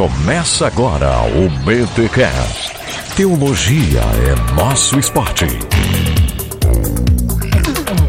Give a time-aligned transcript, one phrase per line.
[0.00, 2.72] Começa agora o BTCast.
[3.14, 5.44] Teologia é nosso esporte.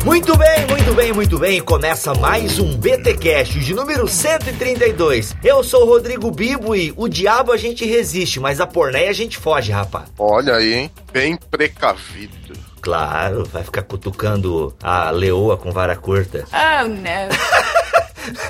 [0.06, 1.60] Muito bem, muito bem, muito bem.
[1.60, 5.36] Começa mais um BTcast de número 132.
[5.44, 9.14] Eu sou o Rodrigo Bibo e o diabo a gente resiste, mas a pornéia a
[9.14, 10.06] gente foge, rapaz.
[10.18, 10.92] Olha aí, hein?
[11.12, 12.54] Bem precavido.
[12.80, 16.46] Claro, vai ficar cutucando a leoa com vara curta.
[16.54, 17.02] Oh, no.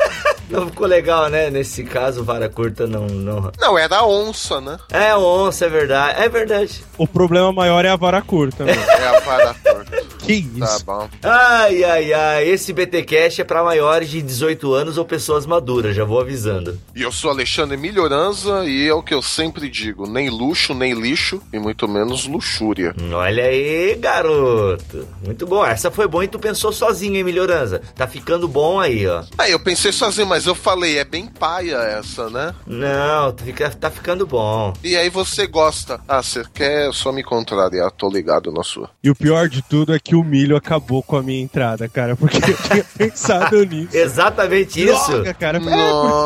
[0.52, 1.49] Não ficou legal, né?
[1.49, 3.52] Nesse caso, vara curta não, não.
[3.59, 4.77] Não, era a onça, né?
[4.91, 6.21] É onça, é verdade.
[6.21, 6.84] É verdade.
[6.98, 8.80] O problema maior é a vara curta, mano.
[8.81, 10.02] É a vara curta.
[10.20, 10.85] que Tá isso?
[10.85, 11.09] bom.
[11.23, 12.48] Ai, ai, ai.
[12.49, 16.77] Esse BTcast é pra maiores de 18 anos ou pessoas maduras, já vou avisando.
[16.95, 20.94] E eu sou Alexandre Melhoranza e é o que eu sempre digo: nem luxo, nem
[20.94, 22.94] lixo e muito menos luxúria.
[23.13, 25.08] Olha aí, garoto.
[25.25, 25.66] Muito bom.
[25.66, 27.81] Essa foi boa e tu pensou sozinho, hein, Melhorança?
[27.95, 29.23] Tá ficando bom aí, ó.
[29.38, 32.54] Aí eu pensei sozinho, mas eu falei, é bem paia essa, né?
[32.66, 34.73] Não, tu fica, tá ficando bom.
[34.84, 36.00] E aí você gosta.
[36.08, 38.89] Ah, você quer só me contrariar, tô ligado na sua.
[39.03, 42.16] E o pior de tudo é que o milho acabou com a minha entrada, cara,
[42.16, 43.95] porque eu tinha pensado nisso.
[43.95, 45.11] Exatamente isso.
[45.11, 45.58] Droga, cara.
[45.58, 45.73] É, porque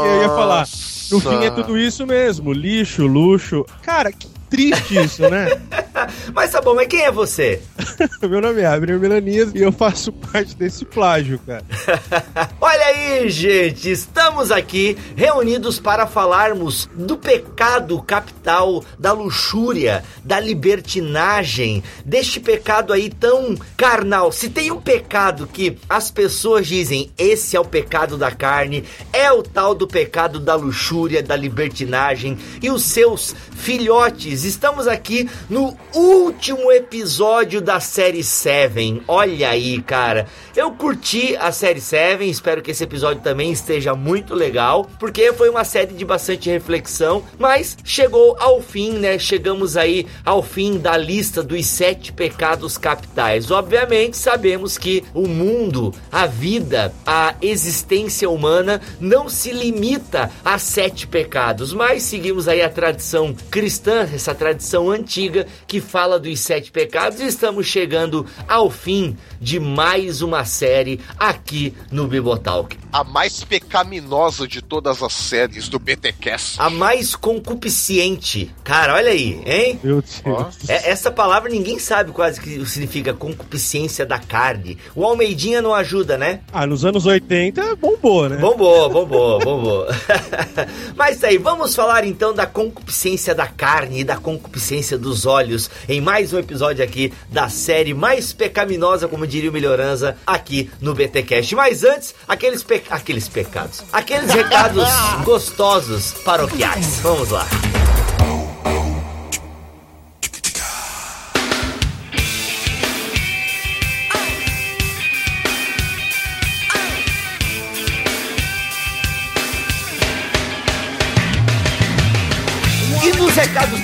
[0.07, 0.67] eu ia falar.
[1.11, 3.63] No fim é tudo isso mesmo, lixo, luxo.
[3.83, 5.47] Cara, que triste isso, né?
[6.33, 7.61] Mas tá bom, mas quem é você?
[8.21, 11.63] Meu nome é Abner Melanias e eu faço parte desse plágio, cara.
[12.59, 21.83] Olha aí, gente, estamos aqui reunidos para falarmos do pecado capital, da luxúria, da libertinagem,
[22.05, 24.31] deste pecado aí tão carnal.
[24.31, 28.83] Se tem um pecado que as pessoas dizem, esse é o pecado da carne,
[29.13, 34.43] é o tal do pecado da luxúria, da libertinagem e os seus filhotes.
[34.45, 39.01] Estamos aqui no último episódio da série Seven.
[39.07, 40.27] Olha aí, cara.
[40.55, 45.49] Eu curti a série Seven, espero que esse episódio também esteja muito legal, porque foi
[45.49, 49.17] uma série de bastante reflexão, mas chegou ao fim, né?
[49.17, 53.49] Chegamos aí ao fim da lista dos sete pecados capitais.
[53.49, 61.07] Obviamente, sabemos que o mundo, a vida, a existência humana não se limita a sete
[61.07, 67.19] pecados, mas seguimos aí a tradição cristã, essa tradição antiga que fala dos sete pecados
[67.19, 72.77] e estamos chegando ao fim de mais uma série aqui no Bibotalk.
[72.91, 76.55] A mais pecaminosa de todas as séries do BTCast.
[76.59, 78.53] A mais concupiscente.
[78.63, 79.79] Cara, olha aí, hein?
[79.83, 80.21] Meu Deus.
[80.25, 80.49] Ó.
[80.67, 84.77] É- essa palavra ninguém sabe quase que significa concupiscência da carne.
[84.95, 86.41] O Almeidinha não ajuda, né?
[86.51, 88.37] Ah, nos anos 80 bombou, né?
[88.37, 89.87] Bombou, bombou, bombou.
[90.95, 96.01] Mas aí, vamos falar então da concupiscência da carne e da concupiscência dos olhos em
[96.01, 101.55] mais um episódio aqui da série mais pecaminosa, como diria o Melhoranza, aqui no BTcast.
[101.55, 102.83] Mas antes, aqueles, pe...
[102.89, 104.87] aqueles pecados, aqueles recados
[105.23, 106.99] gostosos paroquiais.
[107.01, 107.45] Vamos lá.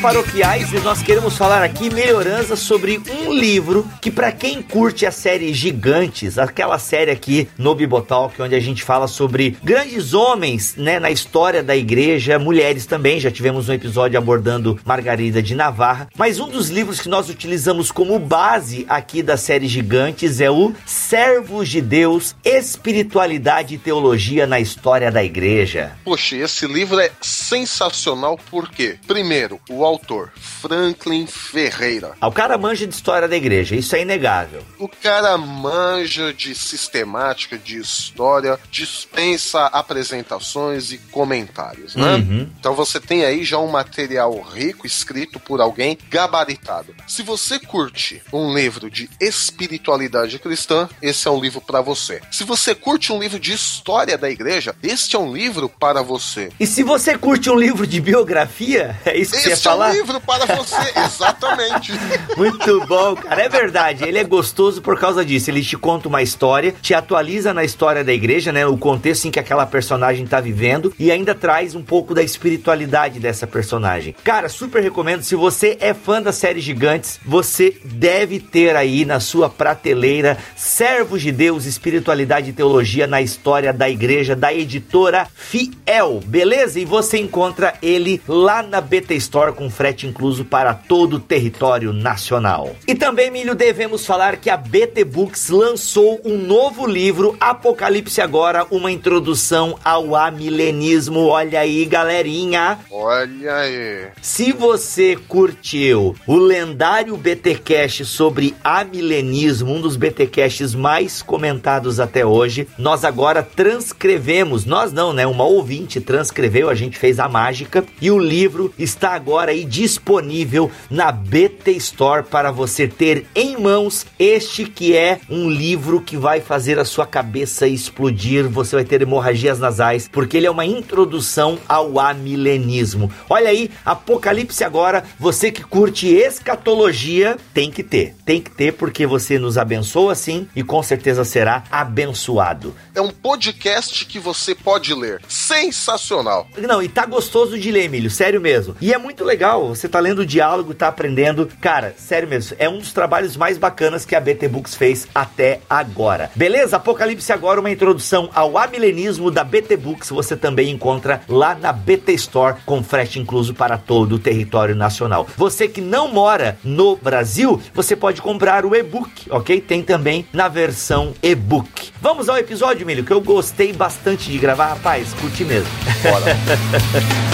[0.01, 5.53] Paroquiais, nós queremos falar aqui melhorança sobre um livro que para quem curte a série
[5.53, 11.11] Gigantes, aquela série aqui no Bibotalk, onde a gente fala sobre grandes homens, né, na
[11.11, 16.50] história da igreja, mulheres também, já tivemos um episódio abordando Margarida de Navarra, mas um
[16.50, 21.79] dos livros que nós utilizamos como base aqui da série Gigantes é o Servos de
[21.79, 25.91] Deus, Espiritualidade e Teologia na História da Igreja.
[26.03, 32.13] Poxa, esse livro é sensacional porque, primeiro, o autor, Franklin Ferreira.
[32.19, 34.63] Ah, O cara manja de história da igreja, isso é inegável.
[34.79, 42.16] O cara manja de sistemática, de história, dispensa apresentações e comentários, né?
[42.16, 42.50] Uhum.
[42.59, 46.94] Então você tem aí já um material rico escrito por alguém gabaritado.
[47.08, 52.22] Se você curte um livro de espiritualidade cristã, esse é um livro para você.
[52.31, 56.50] Se você curte um livro de história da igreja, este é um livro para você.
[56.59, 59.73] E se você curte um livro de biografia, é isso que você Este é um
[59.81, 59.93] falar?
[59.93, 61.93] livro para você, exatamente.
[62.37, 63.41] Muito bom, cara.
[63.41, 64.03] É verdade.
[64.03, 65.49] Ele é gostoso por causa disso.
[65.49, 68.66] Ele te conta uma história, te atualiza na história da igreja, né?
[68.66, 73.19] O contexto em que aquela personagem tá vivendo e ainda traz um pouco da espiritualidade
[73.19, 74.16] dessa personagem.
[74.23, 75.23] Cara, super recomendo.
[75.23, 81.22] Se você é fã da série Gigantes, você deve ter aí na sua prateleira Servos
[81.22, 86.79] de Deus, Espiritualidade e Teologia na história da igreja da editora Fiel, beleza?
[86.79, 91.94] E você encontra ele lá na BT Store com frete incluso para todo o território
[91.94, 92.76] nacional.
[92.88, 98.66] E também, Milho, devemos falar que a BT Books lançou um novo livro, Apocalipse Agora,
[98.70, 101.28] uma introdução ao amilenismo.
[101.28, 102.79] Olha aí, galerinha.
[102.91, 104.08] Olha aí.
[104.22, 112.68] Se você curtiu o lendário BTcast sobre amilenismo, um dos BTcasts mais comentados até hoje,
[112.78, 115.26] nós agora transcrevemos, nós não, né?
[115.26, 120.72] Uma ouvinte transcreveu, a gente fez a mágica e o livro está agora aí disponível
[120.90, 126.41] na BT Store para você ter em mãos este que é um livro que vai
[126.41, 131.58] fazer a sua cabeça explodir, você vai ter hemorragias nasais, porque ele é uma introdução
[131.67, 133.11] ao amilenismo.
[133.29, 138.16] Olha aí, Apocalipse agora, você que curte escatologia, tem que ter.
[138.25, 142.75] Tem que ter porque você nos abençoa sim e com certeza será abençoado.
[142.96, 145.22] É um podcast que você pode ler.
[145.28, 146.47] Sensacional.
[146.58, 148.75] Não, e tá gostoso de ler, Emílio, sério mesmo.
[148.81, 151.49] E é muito legal, você tá lendo o diálogo, tá aprendendo.
[151.59, 155.61] Cara, sério mesmo, é um dos trabalhos mais bacanas que a BT Books fez até
[155.70, 156.29] agora.
[156.35, 156.78] Beleza?
[156.78, 162.14] Apocalipse agora, uma introdução ao amilenismo da BT Books, você também encontra lá na BT
[162.14, 165.28] Store com frete incluso para todo o território nacional.
[165.35, 169.59] Você que não mora no Brasil, você pode comprar o e-book, ok?
[169.59, 171.91] Tem também na versão e-book.
[171.99, 175.72] Vamos ao episódio, Milho, que eu gostei bastante de gravar, rapaz, curti mesmo.
[176.03, 176.35] Bora.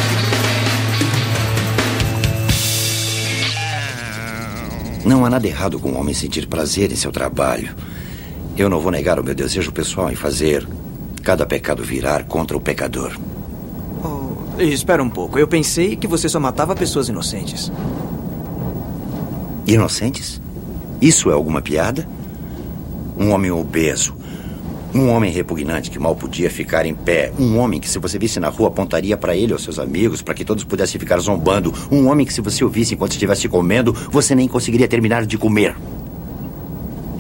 [5.08, 7.74] Não há nada errado com um homem sentir prazer em seu trabalho.
[8.58, 10.68] Eu não vou negar o meu desejo pessoal em fazer
[11.24, 13.18] cada pecado virar contra o pecador.
[14.04, 15.40] Oh, espera um pouco.
[15.40, 17.72] Eu pensei que você só matava pessoas inocentes.
[19.66, 20.42] Inocentes?
[21.00, 22.06] Isso é alguma piada?
[23.18, 24.14] Um homem obeso.
[24.98, 27.32] Um homem repugnante que mal podia ficar em pé.
[27.38, 30.34] Um homem que, se você visse na rua, apontaria para ele ou seus amigos para
[30.34, 31.72] que todos pudessem ficar zombando.
[31.92, 35.38] Um homem que, se você o visse enquanto estivesse comendo, você nem conseguiria terminar de
[35.38, 35.76] comer.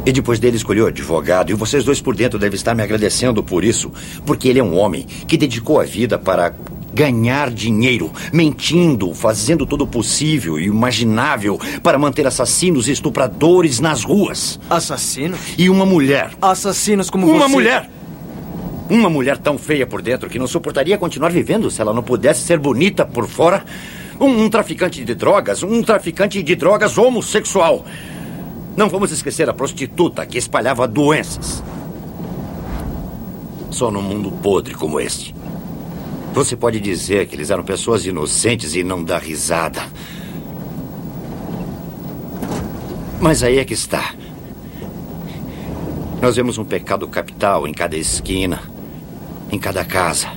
[0.03, 3.63] E depois dele escolheu advogado, e vocês dois por dentro devem estar me agradecendo por
[3.63, 3.91] isso,
[4.25, 6.55] porque ele é um homem que dedicou a vida para
[6.97, 14.03] ganhar dinheiro, mentindo, fazendo todo o possível e imaginável para manter assassinos e estupradores nas
[14.03, 14.59] ruas.
[14.67, 15.37] Assassino?
[15.59, 16.31] E uma mulher.
[16.41, 17.53] Assassinos como Uma você.
[17.53, 17.89] mulher!
[18.89, 22.41] Uma mulher tão feia por dentro que não suportaria continuar vivendo se ela não pudesse
[22.41, 23.63] ser bonita por fora.
[24.19, 27.85] Um, um traficante de drogas, um traficante de drogas homossexual.
[28.75, 31.63] Não vamos esquecer a prostituta que espalhava doenças.
[33.69, 35.35] Só num mundo podre como este.
[36.37, 39.81] Você pode dizer que eles eram pessoas inocentes e não dar risada.
[43.19, 44.13] Mas aí é que está.
[46.21, 48.61] Nós vemos um pecado capital em cada esquina,
[49.51, 50.27] em cada casa.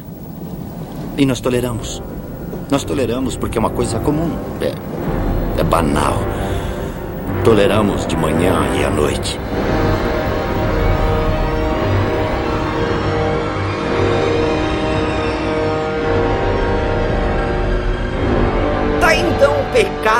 [1.18, 2.02] E nós toleramos.
[2.70, 4.34] Nós toleramos porque é uma coisa comum.
[4.62, 6.16] É, é banal.
[7.44, 9.38] Toleramos de manhã e à noite.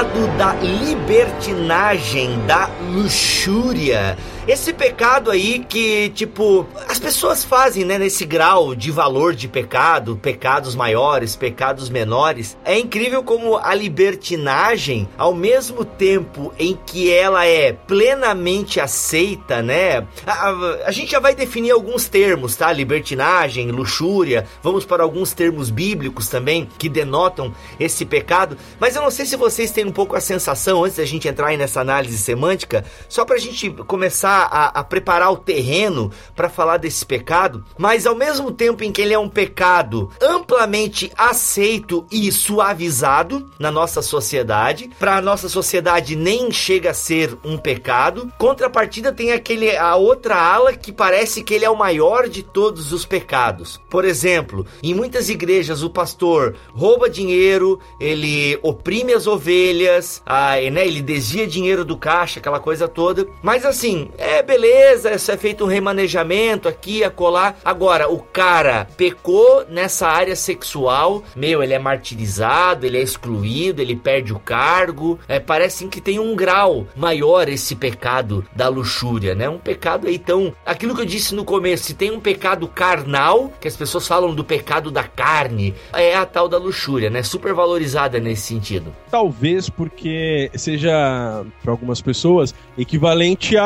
[0.01, 4.17] Pecado da libertinagem, da luxúria.
[4.51, 10.17] Esse pecado aí que, tipo, as pessoas fazem, né, nesse grau de valor de pecado,
[10.17, 12.59] pecados maiores, pecados menores.
[12.65, 20.05] É incrível como a libertinagem, ao mesmo tempo em que ela é plenamente aceita, né?
[20.27, 22.73] A, a- a gente já vai definir alguns termos, tá?
[22.73, 24.45] Libertinagem, luxúria.
[24.65, 28.59] Vamos para alguns termos bíblicos também que denotam esse pecado.
[28.81, 31.47] Mas eu não sei se vocês têm um pouco a sensação, antes da gente entrar
[31.51, 36.77] aí nessa análise semântica, só pra gente começar a, a preparar o terreno para falar
[36.77, 42.31] desse pecado, mas ao mesmo tempo em que ele é um pecado amplamente aceito e
[42.33, 48.33] suavizado na nossa sociedade, para a nossa sociedade nem chega a ser um pecado.
[48.39, 52.93] Contrapartida tem aquele a outra ala que parece que ele é o maior de todos
[52.93, 53.81] os pecados.
[53.89, 60.87] Por exemplo, em muitas igrejas o pastor rouba dinheiro, ele oprime as ovelhas, ah, né,
[60.87, 63.27] ele desvia dinheiro do caixa, aquela coisa toda.
[63.43, 67.55] Mas assim, é beleza, é feito um remanejamento aqui, acolá.
[67.65, 73.97] Agora, o cara pecou nessa área sexual, meu, ele é martirizado, ele é excluído, ele
[73.97, 75.19] perde o cargo.
[75.27, 79.49] É, parece que tem um grau maior esse pecado da luxúria, né?
[79.49, 80.53] Um pecado aí tão.
[80.67, 84.35] Aquilo que eu disse no começo, se tem um pecado carnal, que as pessoas falam
[84.35, 87.23] do pecado da carne, é a tal da luxúria, né?
[87.23, 88.95] Super valorizada nesse sentido.
[89.11, 93.57] talvez porque seja, para algumas pessoas, equivalente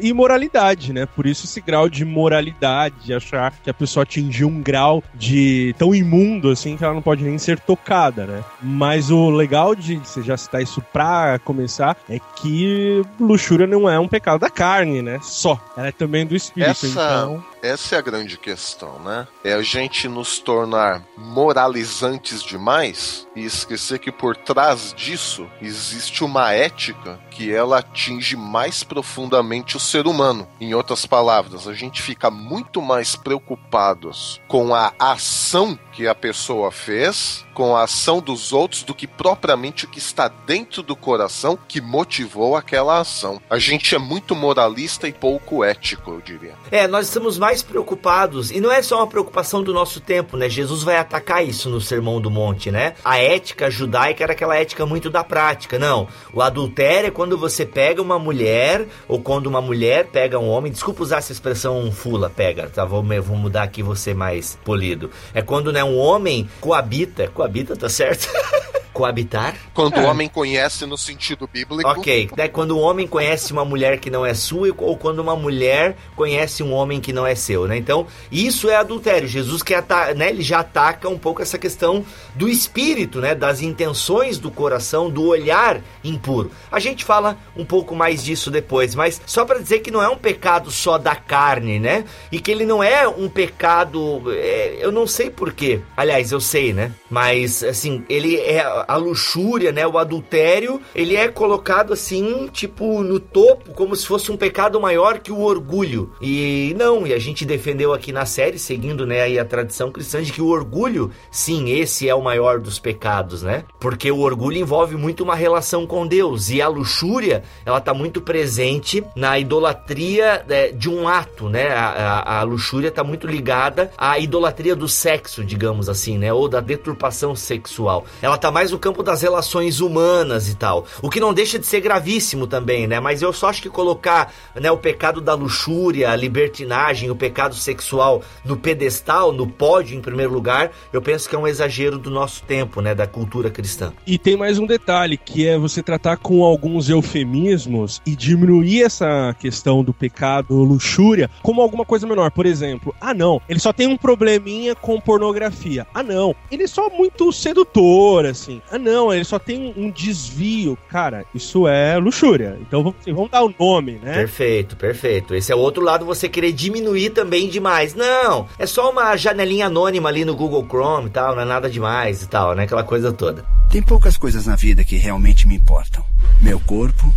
[0.00, 1.06] imoralidade, né?
[1.06, 5.74] Por isso esse grau de moralidade, de achar que a pessoa atingiu um grau de
[5.78, 8.44] tão imundo assim que ela não pode nem ser tocada, né?
[8.62, 13.98] Mas o legal de você já citar isso pra começar é que luxúria não é
[13.98, 15.18] um pecado da carne, né?
[15.22, 15.60] Só.
[15.76, 16.70] Ela é também do espírito.
[16.70, 17.44] Essa, então...
[17.66, 19.26] essa é a grande questão, né?
[19.42, 26.52] É a gente nos tornar moralizantes demais e esquecer que por trás disso existe uma
[26.52, 30.48] ética que ela atinge mais profundamente o ser humano.
[30.60, 36.70] Em outras palavras, a gente fica muito mais preocupados com a ação que a pessoa
[36.70, 41.58] fez, com a ação dos outros, do que propriamente o que está dentro do coração
[41.66, 43.40] que motivou aquela ação.
[43.48, 46.52] A gente é muito moralista e pouco ético, eu diria.
[46.70, 50.50] É, nós estamos mais preocupados, e não é só uma preocupação do nosso tempo, né?
[50.50, 52.92] Jesus vai atacar isso no Sermão do Monte, né?
[53.02, 55.78] A ética judaica era aquela ética muito da prática.
[55.78, 60.50] Não, o adultério é quando você pega uma mulher, ou quando uma mulher pega um
[60.50, 62.84] homem, desculpa usar essa expressão fula, pega, tá?
[62.84, 65.10] Vou, vou mudar aqui, você mais polido.
[65.32, 67.45] É quando, né, um homem coabita, coabita,
[67.76, 68.28] tá certo?
[68.96, 69.54] coabitar.
[69.74, 70.00] Quando é.
[70.00, 71.86] o homem conhece no sentido bíblico.
[71.86, 75.36] Ok, né, quando um homem conhece uma mulher que não é sua ou quando uma
[75.36, 77.76] mulher conhece um homem que não é seu, né?
[77.76, 79.28] Então, isso é adultério.
[79.28, 79.74] Jesus que
[80.16, 85.10] né, ele já ataca um pouco essa questão do espírito, né, das intenções do coração,
[85.10, 86.50] do olhar impuro.
[86.72, 90.08] A gente fala um pouco mais disso depois, mas só para dizer que não é
[90.08, 92.04] um pecado só da carne, né?
[92.32, 95.80] E que ele não é um pecado, é, eu não sei porquê.
[95.94, 96.92] Aliás, eu sei, né?
[97.10, 103.18] Mas assim, ele é a luxúria, né, o adultério, ele é colocado assim, tipo, no
[103.18, 106.12] topo, como se fosse um pecado maior que o orgulho.
[106.20, 110.22] E não, e a gente defendeu aqui na série, seguindo, né, aí a tradição cristã
[110.22, 113.64] de que o orgulho, sim, esse é o maior dos pecados, né?
[113.80, 118.20] Porque o orgulho envolve muito uma relação com Deus e a luxúria, ela tá muito
[118.20, 121.68] presente na idolatria é, de um ato, né?
[121.68, 126.32] A, a, a luxúria tá muito ligada à idolatria do sexo, digamos assim, né?
[126.32, 128.04] Ou da deturpação sexual.
[128.20, 130.84] Ela tá mais no campo das relações humanas e tal.
[131.00, 133.00] O que não deixa de ser gravíssimo também, né?
[133.00, 137.54] Mas eu só acho que colocar né, o pecado da luxúria, a libertinagem, o pecado
[137.54, 142.10] sexual no pedestal, no pódio em primeiro lugar, eu penso que é um exagero do
[142.10, 142.94] nosso tempo, né?
[142.94, 143.94] Da cultura cristã.
[144.06, 149.34] E tem mais um detalhe, que é você tratar com alguns eufemismos e diminuir essa
[149.38, 152.30] questão do pecado luxúria como alguma coisa menor.
[152.30, 155.86] Por exemplo, ah não, ele só tem um probleminha com pornografia.
[155.94, 158.60] Ah não, ele é só muito sedutor, assim.
[158.70, 160.76] Ah, não, ele só tem um desvio.
[160.88, 162.58] Cara, isso é luxúria.
[162.60, 164.14] Então vamos, vamos dar o nome, né?
[164.14, 165.34] Perfeito, perfeito.
[165.34, 167.94] Esse é o outro lado, você querer diminuir também demais.
[167.94, 171.70] Não, é só uma janelinha anônima ali no Google Chrome e tal, não é nada
[171.70, 172.64] demais e tal, né?
[172.64, 173.44] Aquela coisa toda.
[173.70, 176.04] Tem poucas coisas na vida que realmente me importam:
[176.40, 177.12] meu corpo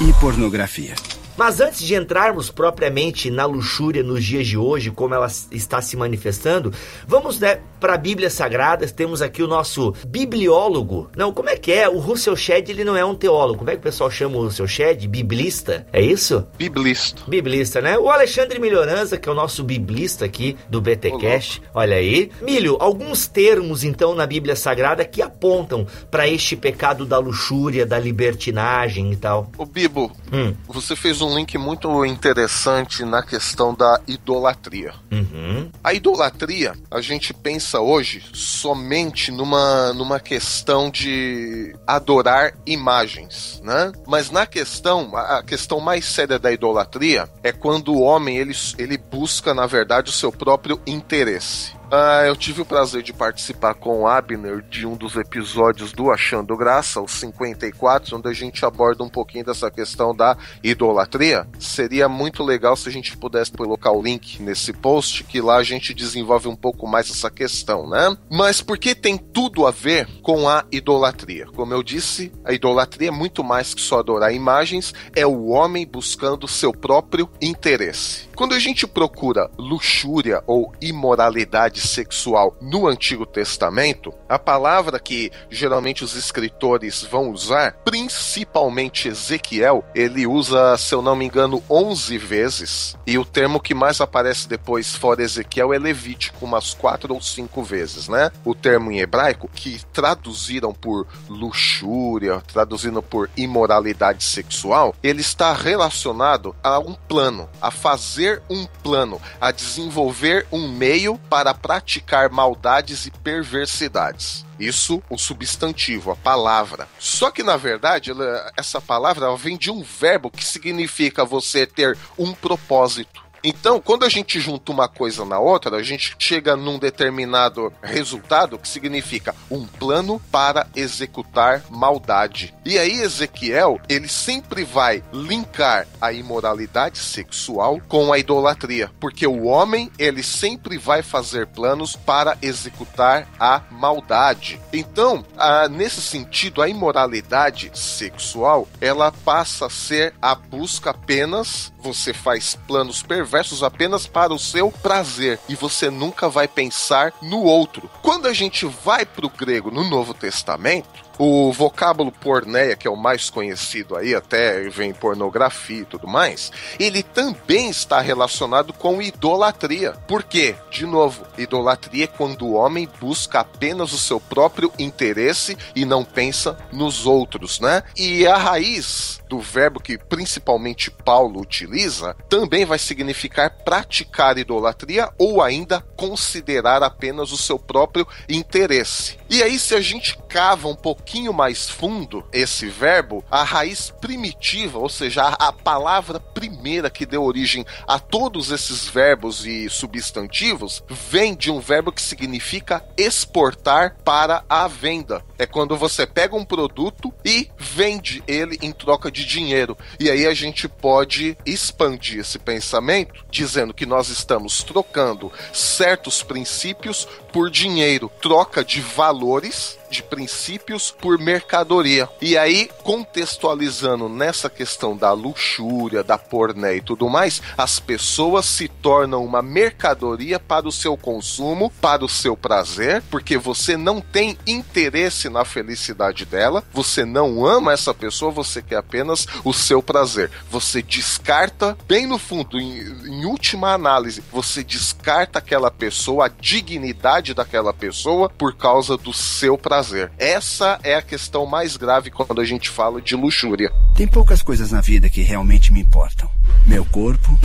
[0.00, 0.94] e pornografia.
[1.40, 5.96] Mas antes de entrarmos propriamente na luxúria nos dias de hoje, como ela está se
[5.96, 6.70] manifestando,
[7.08, 8.86] vamos né, para a Bíblia Sagrada.
[8.86, 11.10] Temos aqui o nosso bibliólogo.
[11.16, 11.88] Não, como é que é?
[11.88, 13.60] O Russell Shedd, ele não é um teólogo.
[13.60, 15.08] Como é que o pessoal chama o Russell Shedd?
[15.08, 15.86] Biblista?
[15.94, 16.46] É isso?
[16.58, 17.22] Biblista.
[17.26, 17.96] Biblista, né?
[17.96, 21.62] O Alexandre Melhoranza, que é o nosso biblista aqui do BTcast.
[21.72, 22.30] Olha aí.
[22.42, 27.98] Milho, alguns termos então na Bíblia Sagrada que apontam para este pecado da luxúria, da
[27.98, 29.50] libertinagem e tal.
[29.56, 30.54] O Bibo, hum.
[30.68, 34.92] você fez um um link muito interessante na questão da idolatria.
[35.10, 35.70] Uhum.
[35.82, 43.92] A idolatria, a gente pensa hoje somente numa, numa questão de adorar imagens, né?
[44.06, 48.98] Mas na questão, a questão mais séria da idolatria é quando o homem ele, ele
[48.98, 51.79] busca, na verdade, o seu próprio interesse.
[51.90, 56.12] Uh, eu tive o prazer de participar com o Abner de um dos episódios do
[56.12, 61.48] Achando Graça, os 54, onde a gente aborda um pouquinho dessa questão da idolatria.
[61.58, 65.64] Seria muito legal se a gente pudesse colocar o link nesse post, que lá a
[65.64, 68.16] gente desenvolve um pouco mais essa questão, né?
[68.30, 71.46] Mas porque tem tudo a ver com a idolatria.
[71.46, 75.84] Como eu disse, a idolatria é muito mais que só adorar imagens, é o homem
[75.84, 78.29] buscando seu próprio interesse.
[78.40, 86.02] Quando a gente procura luxúria ou imoralidade sexual no Antigo Testamento, a palavra que geralmente
[86.02, 92.96] os escritores vão usar, principalmente Ezequiel, ele usa, se eu não me engano, 11 vezes,
[93.06, 97.62] e o termo que mais aparece depois fora Ezequiel é Levítico, umas quatro ou cinco
[97.62, 98.32] vezes, né?
[98.42, 106.56] O termo em hebraico, que traduziram por luxúria, traduzindo por imoralidade sexual, ele está relacionado
[106.62, 113.06] a um plano, a fazer ter um plano, a desenvolver um meio para praticar maldades
[113.06, 114.46] e perversidades.
[114.58, 116.86] Isso, o substantivo, a palavra.
[116.98, 118.12] Só que, na verdade,
[118.56, 123.29] essa palavra vem de um verbo que significa você ter um propósito.
[123.42, 128.58] Então, quando a gente junta uma coisa na outra, a gente chega num determinado resultado
[128.58, 132.54] que significa um plano para executar maldade.
[132.64, 139.44] E aí, Ezequiel, ele sempre vai linkar a imoralidade sexual com a idolatria, porque o
[139.44, 144.60] homem, ele sempre vai fazer planos para executar a maldade.
[144.72, 152.12] Então, a, nesse sentido, a imoralidade sexual, ela passa a ser a busca apenas, você
[152.12, 157.42] faz planos perversos versos apenas para o seu prazer e você nunca vai pensar no
[157.42, 157.88] outro.
[158.02, 162.90] Quando a gente vai para o grego no Novo Testamento, o vocábulo porneia, que é
[162.90, 169.02] o mais conhecido aí, até vem pornografia e tudo mais, ele também está relacionado com
[169.02, 169.92] idolatria.
[170.06, 170.54] Por quê?
[170.70, 176.04] De novo, idolatria é quando o homem busca apenas o seu próprio interesse e não
[176.04, 177.82] pensa nos outros, né?
[177.96, 185.40] E a raiz do verbo que principalmente Paulo utiliza também vai significar praticar idolatria ou
[185.40, 189.18] ainda considerar apenas o seu próprio interesse.
[189.28, 194.78] E aí, se a gente cava um pouquinho mais fundo esse verbo, a raiz primitiva,
[194.78, 201.34] ou seja, a, palavra primeira que deu origem a todos esses verbos e substantivos, vem
[201.34, 205.24] de um verbo que significa exportar para a venda.
[205.38, 209.76] É quando você pega um produto e vende ele em troca de dinheiro.
[209.98, 217.08] E aí a gente pode expandir esse pensamento dizendo que nós estamos trocando certos princípios
[217.32, 222.08] por dinheiro, troca de valores de princípios por mercadoria.
[222.20, 228.68] E aí, contextualizando nessa questão da luxúria, da porné e tudo mais, as pessoas se
[228.68, 234.38] tornam uma mercadoria para o seu consumo, para o seu prazer, porque você não tem
[234.46, 240.30] interesse na felicidade dela, você não ama essa pessoa, você quer apenas o seu prazer.
[240.48, 247.34] Você descarta, bem no fundo, em, em última análise, você descarta aquela pessoa, a dignidade
[247.34, 250.12] daquela pessoa por causa do seu prazer prazer.
[250.18, 253.72] Essa é a questão mais grave quando a gente fala de luxúria.
[253.96, 256.28] Tem poucas coisas na vida que realmente me importam:
[256.66, 257.38] meu corpo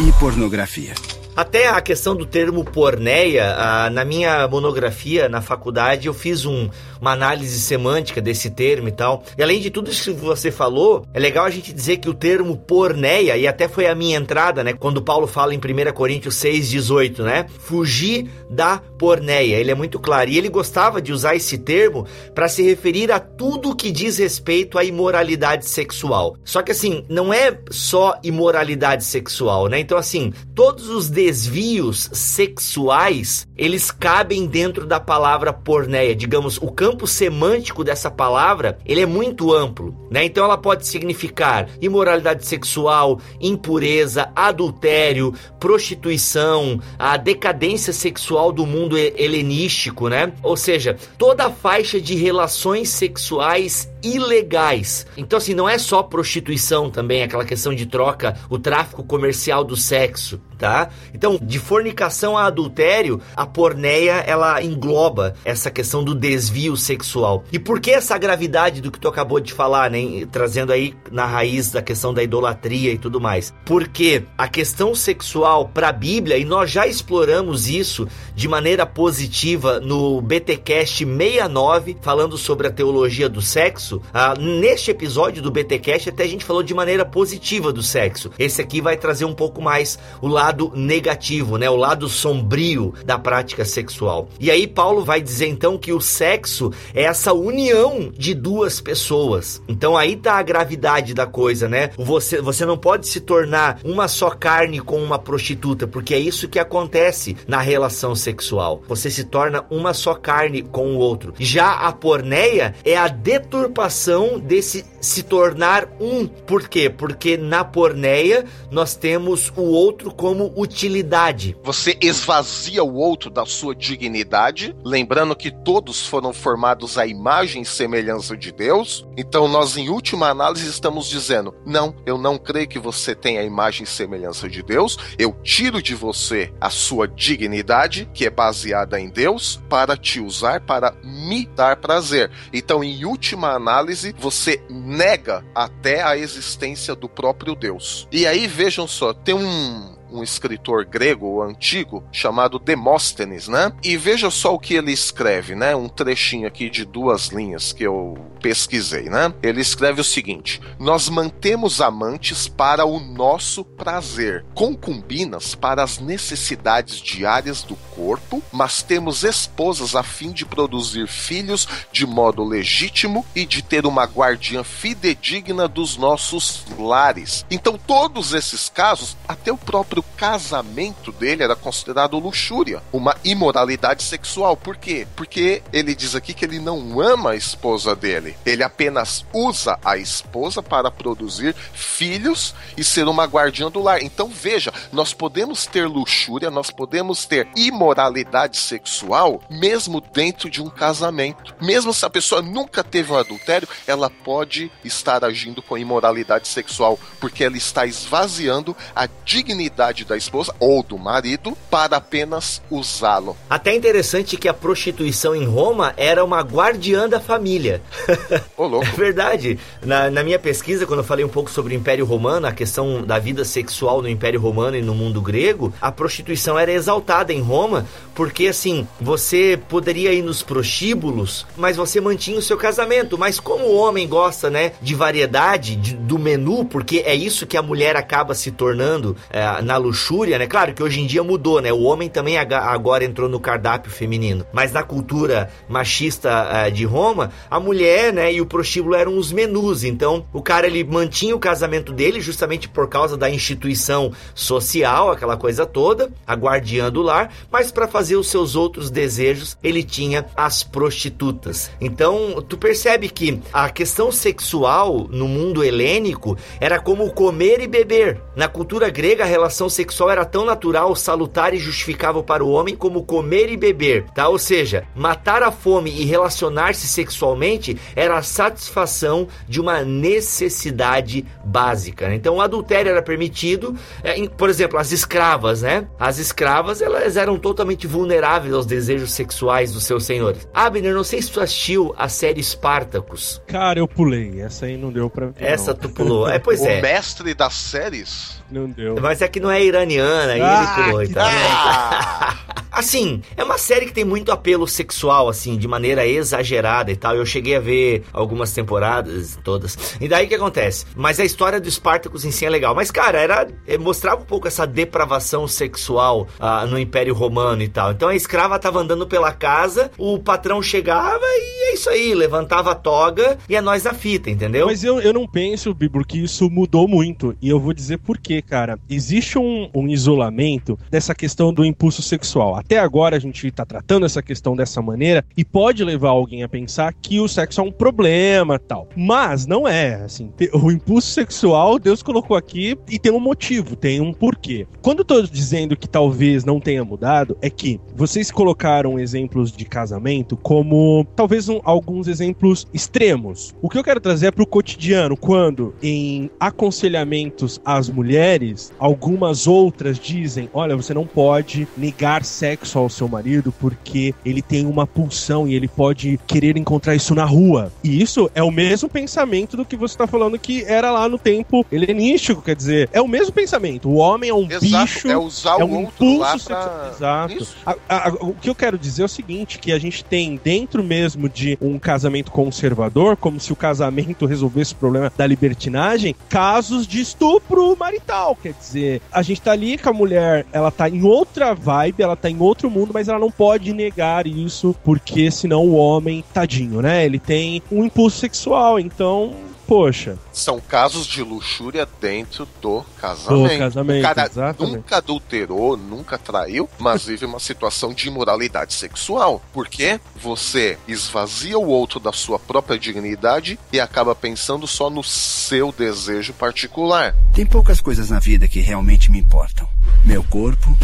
[0.00, 0.94] e pornografia.
[1.38, 6.68] Até a questão do termo porneia, ah, na minha monografia na faculdade eu fiz um,
[7.00, 9.22] uma análise semântica desse termo e tal.
[9.38, 12.14] E além de tudo isso que você falou, é legal a gente dizer que o
[12.14, 16.34] termo porneia, e até foi a minha entrada, né, quando Paulo fala em 1 Coríntios
[16.34, 19.58] 6,18, né, fugir da porneia.
[19.58, 20.28] Ele é muito claro.
[20.28, 24.76] E ele gostava de usar esse termo para se referir a tudo que diz respeito
[24.76, 26.36] à imoralidade sexual.
[26.44, 29.78] Só que assim, não é só imoralidade sexual, né?
[29.78, 36.16] Então, assim, todos os desvios sexuais, eles cabem dentro da palavra porneia.
[36.16, 40.24] Digamos, o campo semântico dessa palavra, ele é muito amplo, né?
[40.24, 50.08] Então ela pode significar imoralidade sexual, impureza, adultério, prostituição, a decadência sexual do mundo helenístico,
[50.08, 50.32] né?
[50.42, 55.06] Ou seja, toda a faixa de relações sexuais ilegais.
[55.14, 59.76] Então, assim, não é só prostituição também, aquela questão de troca, o tráfico comercial do
[59.76, 60.90] sexo, tá?
[61.14, 67.44] Então, de fornicação a adultério, a porneia, ela engloba essa questão do desvio sexual.
[67.52, 70.26] E por que essa gravidade do que tu acabou de falar, né?
[70.30, 73.54] Trazendo aí na raiz da questão da idolatria e tudo mais.
[73.64, 79.80] Porque a questão sexual para a Bíblia, e nós já exploramos isso de maneira positiva
[79.80, 84.02] no BTcast 69, falando sobre a teologia do sexo.
[84.12, 88.30] Ah, neste episódio do BTcast até a gente falou de maneira positiva do sexo.
[88.38, 91.68] Esse aqui vai trazer um pouco mais o lado negativo, né?
[91.68, 94.28] O lado sombrio da prática sexual.
[94.40, 99.62] E aí Paulo vai dizer então que o sexo é essa união de duas pessoas.
[99.68, 101.90] Então aí tá a gravidade da coisa, né?
[101.96, 106.48] Você, você não pode se tornar uma só carne com uma prostituta, porque é isso
[106.48, 108.82] que acontece na relação sexual.
[108.88, 111.34] Você se torna uma só carne com o outro.
[111.38, 116.26] Já a porneia é a deturpação desse se tornar um.
[116.26, 116.90] Por quê?
[116.90, 121.56] Porque na porneia nós temos o outro como utilidade.
[121.62, 127.66] Você esvazia o outro da sua dignidade, lembrando que todos foram formados à imagem e
[127.66, 129.06] semelhança de Deus.
[129.16, 133.44] Então nós, em última análise, estamos dizendo: não, eu não creio que você tenha a
[133.44, 134.96] imagem e semelhança de Deus.
[135.18, 140.60] Eu tiro de você a sua dignidade, que é baseada em Deus, para te usar
[140.60, 142.30] para me dar prazer.
[142.52, 148.06] Então, em última análise, você nega até a existência do próprio Deus.
[148.12, 153.72] E aí vejam só, tem um um escritor grego antigo chamado Demóstenes, né?
[153.82, 155.74] E veja só o que ele escreve, né?
[155.74, 159.32] Um trechinho aqui de duas linhas que eu pesquisei, né?
[159.42, 166.96] Ele escreve o seguinte: Nós mantemos amantes para o nosso prazer, concubinas para as necessidades
[166.96, 173.44] diárias do corpo, mas temos esposas a fim de produzir filhos de modo legítimo e
[173.44, 177.44] de ter uma guardiã fidedigna dos nossos lares.
[177.50, 184.56] Então, todos esses casos, até o próprio casamento dele era considerado luxúria, uma imoralidade sexual.
[184.56, 185.06] Por quê?
[185.16, 188.27] Porque ele diz aqui que ele não ama a esposa dele.
[188.44, 194.02] Ele apenas usa a esposa para produzir filhos e ser uma guardiã do lar.
[194.02, 200.68] Então veja, nós podemos ter luxúria, nós podemos ter imoralidade sexual mesmo dentro de um
[200.68, 201.54] casamento.
[201.60, 206.98] Mesmo se a pessoa nunca teve um adultério, ela pode estar agindo com imoralidade sexual,
[207.20, 213.36] porque ela está esvaziando a dignidade da esposa ou do marido para apenas usá-lo.
[213.48, 217.82] Até interessante que a prostituição em Roma era uma guardiã da família.
[218.56, 218.86] Ô, louco.
[218.86, 219.58] É verdade.
[219.84, 223.02] Na, na minha pesquisa, quando eu falei um pouco sobre o Império Romano, a questão
[223.02, 227.40] da vida sexual no Império Romano e no mundo grego, a prostituição era exaltada em
[227.40, 233.16] Roma, porque assim, você poderia ir nos prostíbulos, mas você mantinha o seu casamento.
[233.16, 237.56] Mas como o homem gosta, né, de variedade, de, do menu, porque é isso que
[237.56, 240.46] a mulher acaba se tornando é, na luxúria, né?
[240.46, 241.72] Claro que hoje em dia mudou, né?
[241.72, 244.46] O homem também agora entrou no cardápio feminino.
[244.52, 249.32] Mas na cultura machista é, de Roma, a mulher, né, e o prostíbulo eram os
[249.32, 249.84] menus.
[249.84, 255.36] Então, o cara ele mantinha o casamento dele justamente por causa da instituição social, aquela
[255.36, 260.26] coisa toda, a guardiã do lar, mas para fazer os seus outros desejos, ele tinha
[260.36, 261.70] as prostitutas.
[261.80, 268.20] Então, tu percebe que a questão sexual no mundo helênico era como comer e beber.
[268.36, 272.76] Na cultura grega, a relação sexual era tão natural, salutar e justificável para o homem
[272.76, 274.28] como comer e beber, tá?
[274.28, 282.08] Ou seja, matar a fome e relacionar-se sexualmente era a satisfação de uma necessidade básica.
[282.08, 282.14] Né?
[282.14, 285.86] Então, o adultério era permitido, é, em, por exemplo, as escravas, né?
[285.98, 290.48] As escravas, elas eram totalmente vulneráveis aos desejos sexuais dos seus senhores.
[290.54, 293.42] Abner, não sei se tu assistiu a série Spartacus.
[293.46, 294.40] Cara, eu pulei.
[294.40, 295.34] Essa aí não deu pra ver.
[295.44, 295.80] Essa não.
[295.80, 296.28] tu pulou.
[296.28, 296.80] É, pois o é.
[296.80, 298.40] mestre das séries?
[298.50, 298.96] Não deu.
[299.00, 301.22] Mas é que não é iraniana, aí Ah, ele pulou, que então.
[301.26, 302.36] Ah!
[302.70, 307.16] Assim, é uma série que tem muito apelo sexual, assim, de maneira exagerada e tal.
[307.16, 309.96] Eu cheguei a ver algumas temporadas, todas.
[310.00, 310.84] E daí que acontece?
[310.94, 312.74] Mas a história do Spartacus em si é legal.
[312.74, 317.68] Mas, cara, era é, mostrava um pouco essa depravação sexual ah, no Império Romano e
[317.68, 317.92] tal.
[317.92, 322.72] Então a escrava tava andando pela casa, o patrão chegava e é isso aí, levantava
[322.72, 324.66] a toga e é nós a fita, entendeu?
[324.66, 327.36] Mas eu, eu não penso, Bibro, que isso mudou muito.
[327.40, 328.78] E eu vou dizer por quê, cara.
[328.88, 332.56] Existe um, um isolamento dessa questão do impulso sexual.
[332.56, 336.48] Até agora a gente tá tratando essa questão dessa maneira e pode levar alguém a
[336.48, 338.88] pensar que o sexo é um problema tal.
[338.96, 339.94] Mas não é.
[339.94, 344.66] Assim, o impulso sexual Deus colocou aqui e tem um motivo, tem um porquê.
[344.82, 349.64] Quando eu tô dizendo que talvez não tenha mudado, é que vocês colocaram exemplos de
[349.64, 353.54] casamento como talvez um- alguns exemplos extremos.
[353.62, 359.98] O que eu quero trazer é pro cotidiano, quando em aconselhamentos às mulheres, algumas outras
[359.98, 365.46] dizem: olha, você não pode negar sexo ao seu marido porque ele tem uma pulsão
[365.46, 367.67] e ele pode querer encontrar isso na rua.
[367.82, 371.18] E isso é o mesmo pensamento do que você tá falando que era lá no
[371.18, 373.88] tempo helenístico, quer dizer, é o mesmo pensamento.
[373.88, 376.90] O homem é um Exato, bicho, é usar é o um impulso pra...
[376.94, 377.46] Exato.
[377.66, 380.82] A- a- o que eu quero dizer é o seguinte, que a gente tem dentro
[380.82, 386.86] mesmo de um casamento conservador, como se o casamento resolvesse o problema da libertinagem, casos
[386.86, 391.02] de estupro marital, quer dizer, a gente tá ali com a mulher, ela tá em
[391.02, 395.64] outra vibe, ela tá em outro mundo, mas ela não pode negar isso, porque senão
[395.66, 399.34] o homem, tadinho, né, ele tem um impulso sexual, então,
[399.66, 403.52] poxa, São casos de luxúria dentro do casamento.
[403.52, 404.76] Do casamento, o cara exatamente.
[404.76, 409.42] nunca adulterou, nunca traiu, mas vive uma situação de imoralidade sexual.
[409.52, 415.72] Porque você esvazia o outro da sua própria dignidade e acaba pensando só no seu
[415.72, 417.14] desejo particular.
[417.34, 419.68] Tem poucas coisas na vida que realmente me importam:
[420.04, 420.76] meu corpo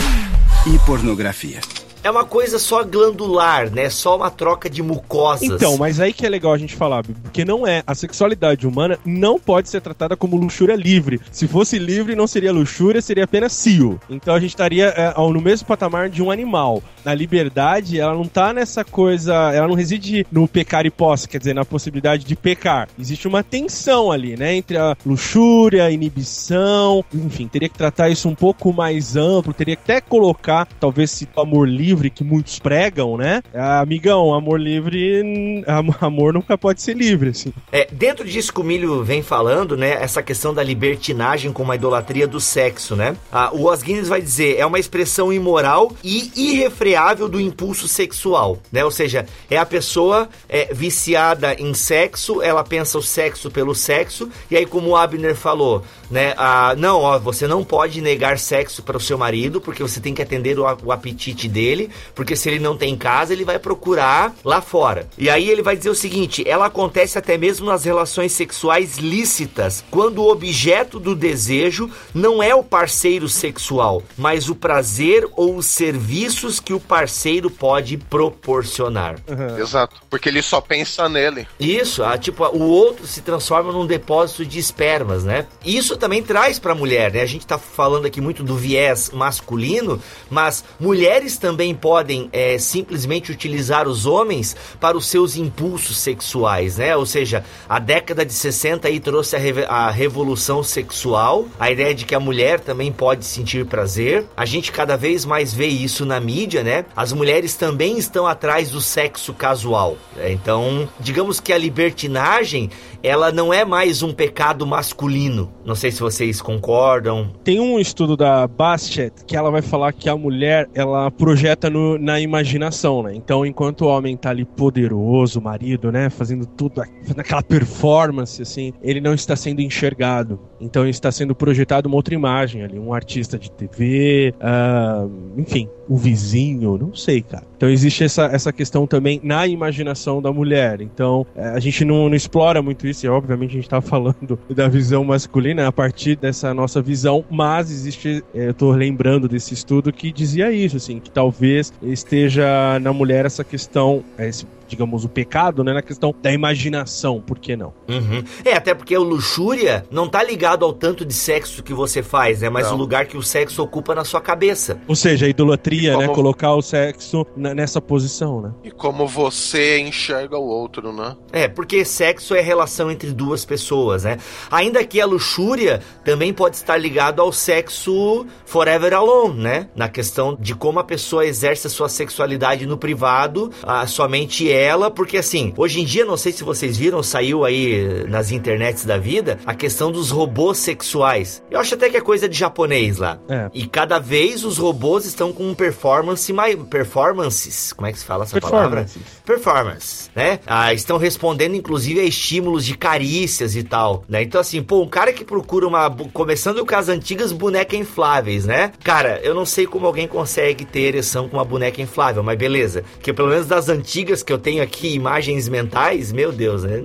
[0.67, 1.61] e pornografia.
[2.05, 3.89] É uma coisa só glandular, né?
[3.89, 5.49] Só uma troca de mucosas.
[5.49, 7.83] Então, mas aí que é legal a gente falar, porque não é.
[7.87, 11.19] A sexualidade humana não pode ser tratada como luxúria livre.
[11.33, 13.99] Se fosse livre, não seria luxúria, seria apenas cio.
[14.11, 16.83] Então a gente estaria é, no mesmo patamar de um animal.
[17.03, 19.33] Na liberdade, ela não tá nessa coisa.
[19.55, 22.87] Ela não reside no pecar e posse, quer dizer, na possibilidade de pecar.
[22.99, 24.55] Existe uma tensão ali, né?
[24.55, 29.75] Entre a luxúria, a inibição, enfim, teria que tratar isso um pouco mais amplo, teria
[29.75, 33.43] que até colocar, talvez, se o amor livre que muitos pregam, né?
[33.55, 37.53] Ah, amigão, amor livre, am- amor nunca pode ser livre, assim.
[37.73, 41.75] É, dentro disso que o Milho vem falando, né, essa questão da libertinagem como a
[41.77, 43.17] idolatria do sexo, né?
[43.33, 48.59] Ah, o Os Guinness vai dizer, é uma expressão imoral e irrefreável do impulso sexual,
[48.73, 48.85] né?
[48.85, 54.29] Ou seja, é a pessoa é, viciada em sexo, ela pensa o sexo pelo sexo,
[54.51, 58.83] e aí como o Abner falou, né, ah, não, ó, você não pode negar sexo
[58.83, 61.84] para o seu marido, porque você tem que atender o apetite dele,
[62.15, 65.09] porque se ele não tem em casa, ele vai procurar lá fora.
[65.19, 69.85] E aí ele vai dizer o seguinte: ela acontece até mesmo nas relações sexuais lícitas,
[69.91, 75.67] quando o objeto do desejo não é o parceiro sexual, mas o prazer ou os
[75.67, 79.17] serviços que o parceiro pode proporcionar.
[79.59, 79.97] Exato.
[80.09, 81.47] Porque ele só pensa nele.
[81.59, 85.47] Isso, ah, tipo, o outro se transforma num depósito de espermas, né?
[85.65, 87.23] Isso também traz pra mulher, né?
[87.23, 93.31] A gente tá falando aqui muito do viés masculino, mas mulheres também podem é, simplesmente
[93.33, 96.97] utilizar os homens para os seus impulsos sexuais, né?
[96.97, 101.95] Ou seja, a década de 60 aí trouxe a, reve- a revolução sexual, a ideia
[101.95, 104.27] de que a mulher também pode sentir prazer.
[104.37, 106.85] A gente cada vez mais vê isso na mídia, né?
[106.97, 109.97] As mulheres também estão atrás do sexo casual.
[110.17, 110.33] né?
[110.33, 112.71] Então, digamos que a libertinagem,
[113.03, 115.53] ela não é mais um pecado masculino.
[115.65, 117.31] Não sei se vocês concordam.
[117.43, 121.99] Tem um estudo da Bastet que ela vai falar que a mulher ela projeta no-
[121.99, 123.15] na imaginação, né?
[123.15, 128.73] Então, enquanto o homem tá ali poderoso, marido, né, fazendo tudo, fazendo aquela performance assim,
[128.83, 130.39] ele não está sendo enxergado.
[130.65, 135.97] Então, está sendo projetado uma outra imagem ali, um artista de TV, ah, enfim, o
[135.97, 137.45] vizinho, não sei, cara.
[137.57, 140.81] Então, existe essa, essa questão também na imaginação da mulher.
[140.81, 144.39] Então, eh, a gente não, não explora muito isso, e obviamente a gente tá falando
[144.51, 149.55] da visão masculina a partir dessa nossa visão, mas existe, eh, eu tô lembrando desse
[149.55, 155.05] estudo que dizia isso, assim, que talvez esteja na mulher essa questão, eh, esse, digamos,
[155.05, 157.73] o pecado, né, na questão da imaginação, por que não?
[157.89, 158.23] Uhum.
[158.45, 162.41] É, até porque o luxúria não tá ligado ao tanto de sexo que você faz,
[162.41, 162.49] né?
[162.51, 162.75] Mas Não.
[162.75, 164.79] o lugar que o sexo ocupa na sua cabeça.
[164.89, 168.53] Ou seja, a idolatria, né, como- colocar o sexo nessa posição, né?
[168.65, 171.17] E como você enxerga o outro, né?
[171.33, 174.19] É, porque sexo é relação entre duas pessoas, né?
[174.51, 179.69] Ainda que a luxúria também pode estar ligado ao sexo forever alone, né?
[179.77, 184.91] Na questão de como a pessoa exerce a sua sexualidade no privado, ah, somente ela,
[184.91, 188.97] porque assim, hoje em dia, não sei se vocês viram, saiu aí nas internets da
[188.97, 191.43] vida, a questão dos robôs sexuais.
[191.51, 193.19] Eu acho até que é coisa de japonês lá.
[193.29, 193.51] É.
[193.53, 196.55] E cada vez os robôs estão com um performance mais...
[196.55, 198.87] Performances, como é que se fala essa palavra?
[199.25, 200.41] Performance, né?
[200.47, 204.23] Ah, estão respondendo inclusive a estímulos de carícias e tal, né?
[204.23, 208.73] Então assim, pô, um cara que procura uma começando com as antigas bonecas infláveis, né?
[208.83, 212.85] Cara, eu não sei como alguém consegue ter ereção com uma boneca inflável, mas beleza.
[213.03, 216.85] Que pelo menos das antigas que eu tenho aqui imagens mentais, meu Deus, né?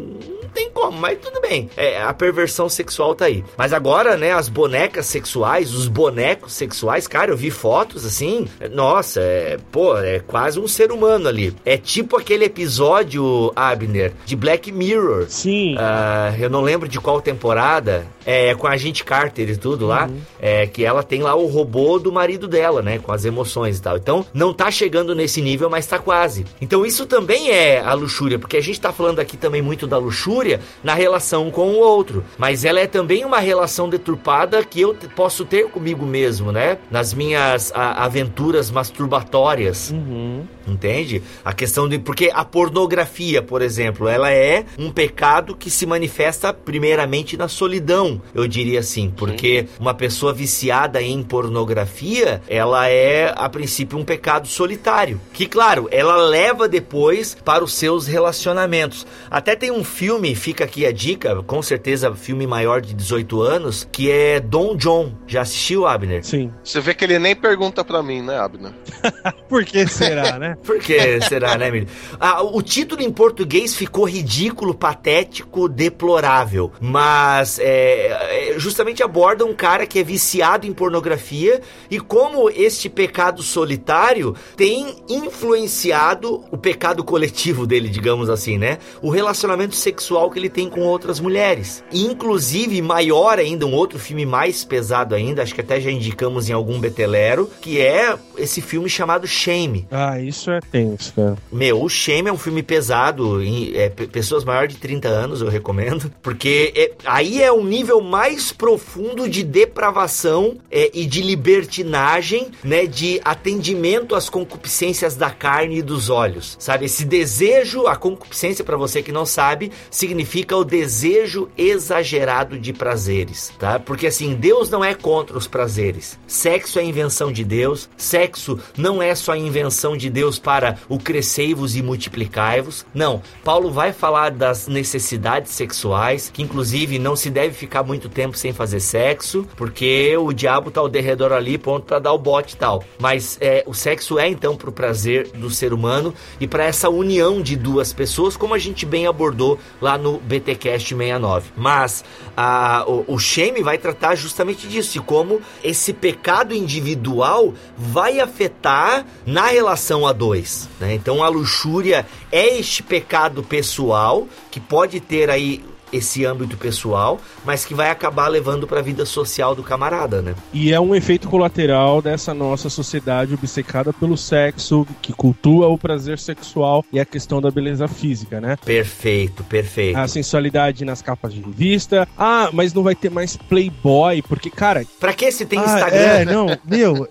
[0.53, 1.69] Tem como, mas tudo bem.
[1.75, 3.43] É, a perversão sexual tá aí.
[3.57, 8.47] Mas agora, né, as bonecas sexuais, os bonecos sexuais, cara, eu vi fotos assim.
[8.71, 11.53] Nossa, é, pô, é quase um ser humano ali.
[11.65, 15.25] É tipo aquele episódio, Abner, de Black Mirror.
[15.27, 15.75] Sim.
[15.77, 18.05] Ah, eu não lembro de qual temporada.
[18.25, 20.07] É com a gente Carter e tudo lá.
[20.39, 22.99] É que ela tem lá o robô do marido dela, né?
[22.99, 23.97] Com as emoções e tal.
[23.97, 26.45] Então, não tá chegando nesse nível, mas tá quase.
[26.61, 29.97] Então, isso também é a luxúria, porque a gente tá falando aqui também muito da
[29.97, 30.38] luxúria
[30.83, 32.23] na relação com o outro.
[32.37, 36.77] Mas ela é também uma relação deturpada que eu posso ter comigo mesmo, né?
[36.91, 39.91] Nas minhas a- aventuras masturbatórias.
[39.91, 40.45] Uhum.
[40.67, 41.23] Entende?
[41.43, 41.97] A questão de.
[41.97, 48.21] Porque a pornografia, por exemplo, ela é um pecado que se manifesta primeiramente na solidão,
[48.35, 49.09] eu diria assim.
[49.15, 55.19] Porque uma pessoa viciada em pornografia, ela é, a princípio, um pecado solitário.
[55.33, 59.07] Que, claro, ela leva depois para os seus relacionamentos.
[59.29, 63.87] Até tem um filme, fica aqui a dica, com certeza filme maior de 18 anos,
[63.91, 65.13] que é Don John.
[65.27, 66.23] Já assistiu, Abner?
[66.23, 66.51] Sim.
[66.63, 68.73] Você vê que ele nem pergunta pra mim, né, Abner?
[69.47, 70.57] Por que será, né?
[70.63, 71.87] Por que será, né, Emílio?
[72.19, 76.71] Ah, o título em português ficou ridículo, patético, deplorável.
[76.79, 82.89] Mas é, é, justamente aborda um cara que é viciado em pornografia e como este
[82.89, 88.79] pecado solitário tem influenciado o pecado coletivo dele, digamos assim, né?
[89.01, 91.83] O relacionamento sexual que ele tem com outras mulheres.
[91.91, 96.49] E, inclusive, maior ainda, um outro filme mais pesado ainda, acho que até já indicamos
[96.49, 99.85] em algum betelero, que é esse filme chamado Shame.
[99.91, 101.35] Ah, isso é tenso, cara.
[101.51, 105.41] Meu, o Shame é um filme pesado, em, é, pe- pessoas maiores de 30 anos
[105.41, 111.21] eu recomendo, porque é- aí é um nível mais profundo de depravação é, e de
[111.21, 116.85] libertinagem, né, de atendimento às concupiscências da carne e dos olhos, sabe?
[116.85, 119.71] Esse desejo, a concupiscência, para você que não sabe,
[120.09, 123.77] significa o desejo exagerado de prazeres, tá?
[123.77, 126.17] Porque assim, Deus não é contra os prazeres.
[126.25, 131.75] Sexo é invenção de Deus, sexo não é só invenção de Deus para o crescei-vos
[131.75, 132.87] e multiplicai-vos.
[132.91, 138.35] Não, Paulo vai falar das necessidades sexuais, que inclusive não se deve ficar muito tempo
[138.35, 142.55] sem fazer sexo, porque o diabo tá ao derredor ali, ponto para dar o bote
[142.55, 142.83] e tal.
[142.97, 147.43] Mas é, o sexo é então pro prazer do ser humano e para essa união
[147.43, 151.51] de duas pessoas, como a gente bem abordou lá no BTcast 69.
[151.55, 152.03] Mas
[152.35, 159.05] a, o, o Shame vai tratar justamente disso, de como esse pecado individual vai afetar
[159.25, 160.69] na relação a dois.
[160.79, 160.93] Né?
[160.95, 167.65] Então a luxúria é este pecado pessoal que pode ter aí esse âmbito pessoal, mas
[167.65, 170.35] que vai acabar levando para a vida social do camarada, né?
[170.53, 176.19] E é um efeito colateral dessa nossa sociedade obcecada pelo sexo, que cultua o prazer
[176.19, 178.57] sexual e a questão da beleza física, né?
[178.63, 179.97] Perfeito, perfeito.
[179.97, 182.07] A sensualidade nas capas de revista.
[182.17, 184.85] Ah, mas não vai ter mais Playboy, porque, cara.
[184.99, 185.97] Pra que se tem ah, Instagram?
[185.97, 187.07] É, não, meu,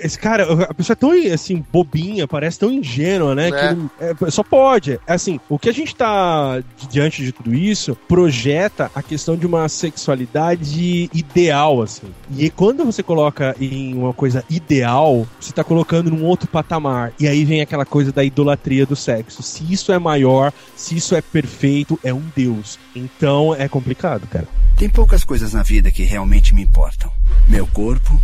[0.00, 3.48] esse cara, a pessoa é tão assim, bobinha, parece tão ingênua, né?
[3.48, 3.50] É.
[3.50, 4.98] Que é, só pode.
[5.06, 9.68] Assim, o que a gente tá diante de tudo isso projeta a questão de uma
[9.68, 12.06] sexualidade ideal, assim.
[12.38, 17.12] E quando você coloca em uma coisa ideal, você tá colocando num outro patamar.
[17.18, 19.42] E aí vem aquela coisa da idolatria do sexo.
[19.42, 22.78] Se isso é maior, se isso é perfeito, é um deus.
[22.94, 24.46] Então é complicado, cara.
[24.76, 27.10] Tem poucas coisas na vida que realmente me importam:
[27.48, 28.20] meu corpo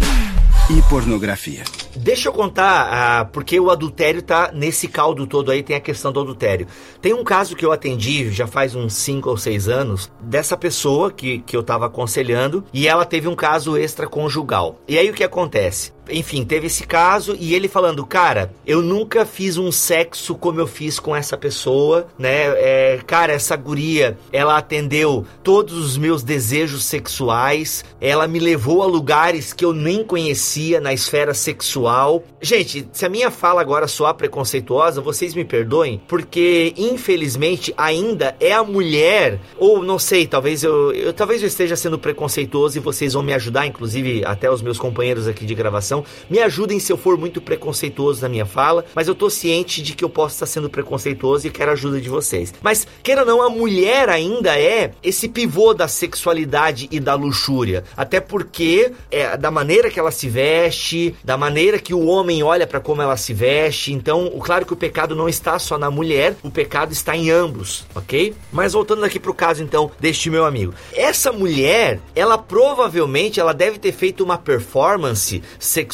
[0.71, 1.65] e pornografia.
[1.97, 6.13] Deixa eu contar, ah, porque o adultério tá nesse caldo todo aí, tem a questão
[6.13, 6.67] do adultério.
[7.01, 9.88] Tem um caso que eu atendi já faz uns 5 ou 6 anos,
[10.21, 14.79] dessa pessoa que, que eu tava aconselhando, e ela teve um caso extraconjugal.
[14.87, 15.93] E aí o que acontece?
[16.11, 20.67] Enfim, teve esse caso e ele falando, cara, eu nunca fiz um sexo como eu
[20.67, 22.47] fiz com essa pessoa, né?
[22.57, 28.87] É, cara, essa guria, ela atendeu todos os meus desejos sexuais, ela me levou a
[28.87, 32.23] lugares que eu nem conhecia na esfera sexual.
[32.41, 38.53] Gente, se a minha fala agora soar preconceituosa, vocês me perdoem, porque infelizmente ainda é
[38.53, 43.13] a mulher, ou não sei, talvez eu, eu talvez eu esteja sendo preconceituoso e vocês
[43.13, 45.98] vão me ajudar, inclusive até os meus companheiros aqui de gravação,
[46.29, 49.95] me ajudem se eu for muito preconceituoso na minha fala, mas eu tô ciente de
[49.95, 52.53] que eu posso estar sendo preconceituoso e quero a ajuda de vocês.
[52.63, 57.85] Mas, queira ou não, a mulher ainda é esse pivô da sexualidade e da luxúria.
[57.97, 62.67] Até porque é da maneira que ela se veste, da maneira que o homem olha
[62.67, 63.93] para como ela se veste.
[63.93, 67.87] Então, claro que o pecado não está só na mulher, o pecado está em ambos,
[67.95, 68.35] ok?
[68.53, 70.75] Mas voltando aqui pro caso então deste meu amigo.
[70.93, 75.88] Essa mulher, ela provavelmente ela deve ter feito uma performance sexual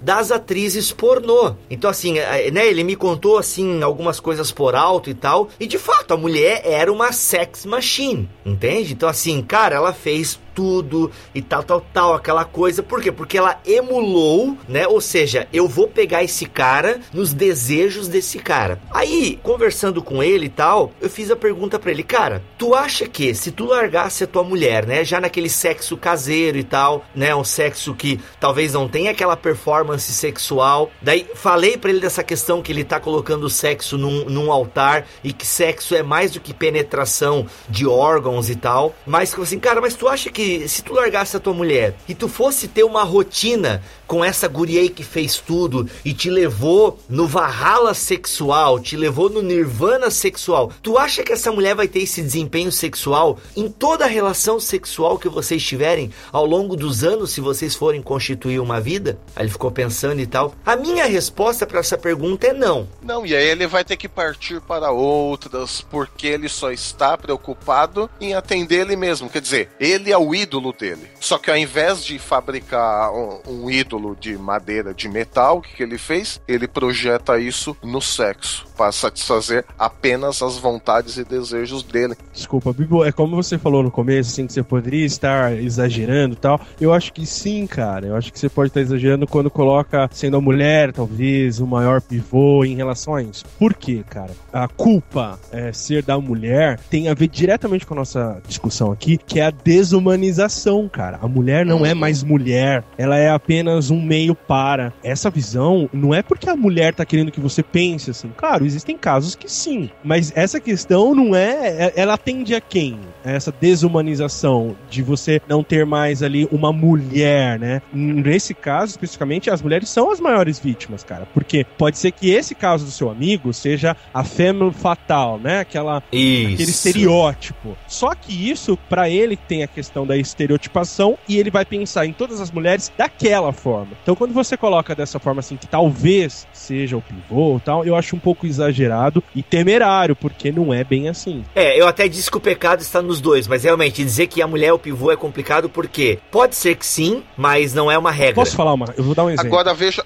[0.00, 1.54] das atrizes pornô.
[1.70, 5.66] Então assim, eh, né, ele me contou assim algumas coisas por alto e tal, e
[5.66, 8.92] de fato a mulher era uma sex machine, entende?
[8.92, 12.82] Então assim, cara, ela fez tudo e tal, tal, tal, aquela coisa.
[12.82, 13.10] Por quê?
[13.10, 14.86] Porque ela emulou, né?
[14.86, 18.80] Ou seja, eu vou pegar esse cara nos desejos desse cara.
[18.90, 23.06] Aí, conversando com ele e tal, eu fiz a pergunta pra ele, cara, tu acha
[23.06, 25.04] que se tu largasse a tua mulher, né?
[25.04, 27.34] Já naquele sexo caseiro e tal, né?
[27.34, 30.90] Um sexo que talvez não tenha aquela performance sexual.
[31.02, 35.06] Daí, falei pra ele dessa questão que ele tá colocando o sexo num, num altar
[35.22, 38.94] e que sexo é mais do que penetração de órgãos e tal.
[39.06, 42.28] Mas, assim, cara, mas tu acha que se tu largasse a tua mulher e tu
[42.28, 47.26] fosse ter uma rotina com essa guria aí que fez tudo e te levou no
[47.26, 52.22] Valhalla sexual, te levou no Nirvana sexual, tu acha que essa mulher vai ter esse
[52.22, 57.40] desempenho sexual em toda a relação sexual que vocês tiverem ao longo dos anos, se
[57.40, 59.18] vocês forem constituir uma vida?
[59.34, 60.54] Aí ele ficou pensando e tal.
[60.64, 62.86] A minha resposta para essa pergunta é não.
[63.02, 68.10] Não, e aí ele vai ter que partir para outras, porque ele só está preocupado
[68.20, 69.30] em atender ele mesmo.
[69.30, 71.10] Quer dizer, ele é o ídolo dele.
[71.20, 75.76] Só que ao invés de fabricar um, um ídolo de madeira, de metal, o que,
[75.76, 76.40] que ele fez?
[76.46, 82.14] Ele projeta isso no sexo, para satisfazer apenas as vontades e desejos dele.
[82.32, 86.38] Desculpa, Bibo, é como você falou no começo, assim, que você poderia estar exagerando e
[86.38, 86.60] tal.
[86.80, 88.06] Eu acho que sim, cara.
[88.06, 92.00] Eu acho que você pode estar exagerando quando coloca, sendo a mulher, talvez, o maior
[92.00, 93.44] pivô em relação a isso.
[93.58, 94.30] Por quê, cara?
[94.52, 99.18] A culpa é, ser da mulher tem a ver diretamente com a nossa discussão aqui,
[99.18, 101.18] que é a desumanização, cara.
[101.22, 104.92] A mulher não é mais mulher, ela é apenas um meio para.
[105.02, 108.30] Essa visão não é porque a mulher tá querendo que você pense assim.
[108.36, 111.86] Claro, existem casos que sim, mas essa questão não é.
[111.86, 112.98] é ela atende a quem?
[113.24, 117.82] Essa desumanização de você não ter mais ali uma mulher, né?
[117.92, 121.26] Nesse caso, especificamente, as mulheres são as maiores vítimas, cara.
[121.32, 125.60] Porque pode ser que esse caso do seu amigo seja a femme fatal, né?
[125.60, 126.54] Aquela, Isso.
[126.54, 127.76] aquele estereótipo.
[127.86, 132.12] Só que isso, para ele, tem a questão da estereotipação e ele vai pensar em
[132.12, 133.92] todas as mulheres daquela forma.
[134.02, 138.16] Então, quando você coloca dessa forma assim, que talvez seja o pivô tal, eu acho
[138.16, 141.44] um pouco exagerado e temerário, porque não é bem assim.
[141.54, 144.46] É, eu até disse que o pecado está nos dois, mas realmente dizer que a
[144.46, 148.10] mulher é o pivô é complicado porque pode ser que sim, mas não é uma
[148.10, 148.34] regra.
[148.34, 148.94] Posso falar uma?
[148.96, 149.46] Eu vou dar um exemplo.
[149.46, 150.04] Agora veja.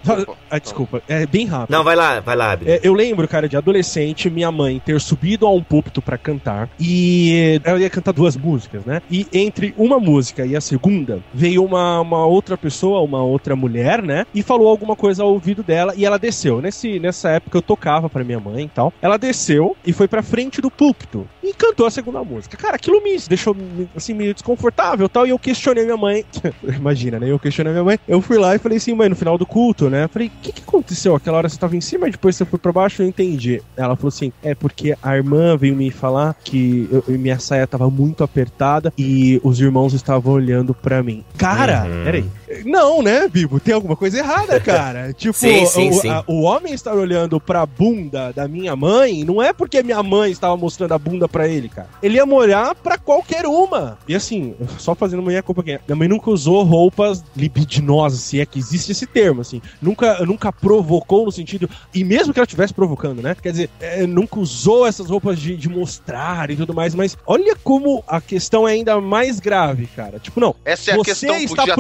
[0.50, 1.70] Ah, desculpa, é bem rápido.
[1.70, 2.58] Não, vai lá, vai lá.
[2.64, 6.68] É, eu lembro, cara, de adolescente, minha mãe ter subido a um púlpito pra cantar
[6.78, 9.02] e ela ia cantar duas músicas, né?
[9.10, 14.02] E entre uma música e a segunda veio uma, uma outra pessoa, uma outra mulher,
[14.02, 14.26] né?
[14.34, 16.60] E falou alguma coisa ao ouvido dela e ela desceu.
[16.60, 18.92] Nesse, nessa época eu tocava pra minha mãe e tal.
[19.00, 22.56] Ela desceu e foi pra frente do púlpito e cantou a segunda música.
[22.56, 23.56] Cara, aquilo me deixou
[23.96, 25.26] assim meio desconfortável e tal.
[25.26, 26.24] E eu questionei minha mãe.
[26.76, 27.30] Imagina, né?
[27.30, 27.98] Eu questionei minha mãe.
[28.06, 30.04] Eu fui lá e falei assim, mãe, no final do culto, né?
[30.04, 31.14] Eu falei, o que, que aconteceu?
[31.14, 33.62] Aquela hora você tava em cima e depois você foi pra baixo, eu entendi.
[33.76, 37.88] Ela falou assim: é porque a irmã veio me falar que eu- minha saia tava
[37.90, 41.24] muito apertada e os irmãos estavam olhando pra mim.
[41.36, 42.04] Cara, Uhum.
[42.04, 42.24] peraí.
[42.64, 43.60] Não, né, Bibo?
[43.60, 45.12] Tem alguma coisa errada, cara.
[45.16, 46.08] tipo, Sim, sim, o, sim.
[46.08, 50.30] a- o homem estar olhando pra bunda da minha mãe não é porque minha mãe
[50.30, 51.88] estava mostrando a bunda pra ele, cara.
[52.02, 53.98] Ele ia molhar pra qualquer uma.
[54.08, 55.78] E assim, só fazendo minha culpa aqui.
[55.86, 59.60] Minha mãe nunca usou roupas libidinosas, se é que existe esse termo, assim.
[59.80, 61.68] Nunca, nunca provocou no sentido.
[61.94, 63.34] E mesmo que ela estivesse provocando, né?
[63.40, 66.94] Quer dizer, é, nunca usou essas roupas de, de mostrar e tudo mais.
[66.94, 70.18] Mas olha como a questão é ainda mais grave, cara.
[70.18, 70.54] Tipo, não.
[70.64, 71.76] Essa é a Você questão, está podia estar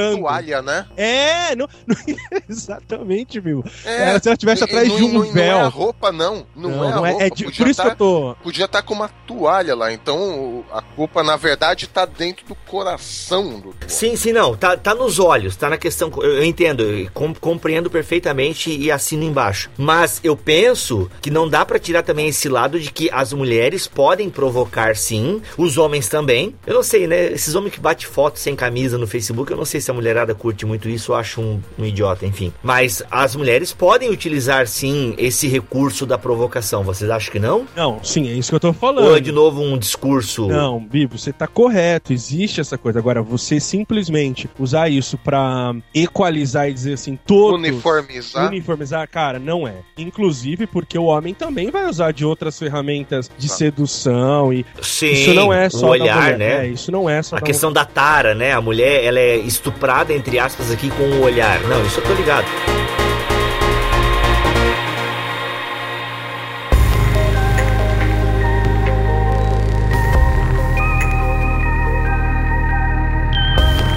[0.00, 0.86] uma toalha, né?
[0.96, 1.96] É, não, não-
[2.48, 3.64] exatamente, viu?
[3.84, 5.58] É, É, se ela estivesse E- atrás não- de um não, Não é véu.
[5.58, 6.46] a roupa, não.
[6.54, 7.22] Não, é a roupa.
[7.24, 8.36] é de- por isso tá- que eu tô.
[8.42, 9.92] Podia estar com uma toalha lá.
[9.92, 13.74] Então a culpa, na verdade, tá dentro do coração do.
[13.86, 14.56] Sim, sim, não.
[14.56, 16.10] Tá, tá nos olhos, tá na questão.
[16.16, 19.70] Eu, eu entendo, eu com- compreendo perfeitamente e assino embaixo.
[19.76, 23.86] Mas eu penso que não dá pra tirar também esse lado de que as mulheres
[23.86, 26.54] podem provocar sim, os homens também.
[26.66, 27.32] Eu não sei, né?
[27.32, 30.34] Esses homens que batem foto sem camisa no Facebook, eu não sei se a mulherada
[30.34, 32.52] curte muito isso, eu acho um, um idiota, enfim.
[32.62, 36.82] Mas as mulheres podem utilizar sim esse recurso da provocação.
[36.82, 37.66] Vocês acham que não?
[37.76, 39.06] Não, sim, é isso que eu tô falando.
[39.06, 40.46] Ou é de novo um discurso.
[40.48, 42.98] Não, Bibo, você tá correto, existe essa coisa.
[42.98, 47.58] Agora, você simplesmente usar isso pra equalizar e dizer assim, todos...
[47.58, 48.46] Uniformizar.
[48.48, 49.74] Uniformizar, cara, não é.
[49.98, 53.54] Inclusive porque o homem também vai usar de outras ferramentas de Tá.
[53.54, 56.38] sedução e Sim, isso não é só o da olhar, mulher.
[56.38, 56.66] né?
[56.66, 58.52] É, isso não é só A da questão da tara, né?
[58.52, 59.36] A mulher, ela é
[59.80, 61.58] estuprada, entre aspas, aqui com o olhar.
[61.62, 62.46] Não, isso eu tô ligado.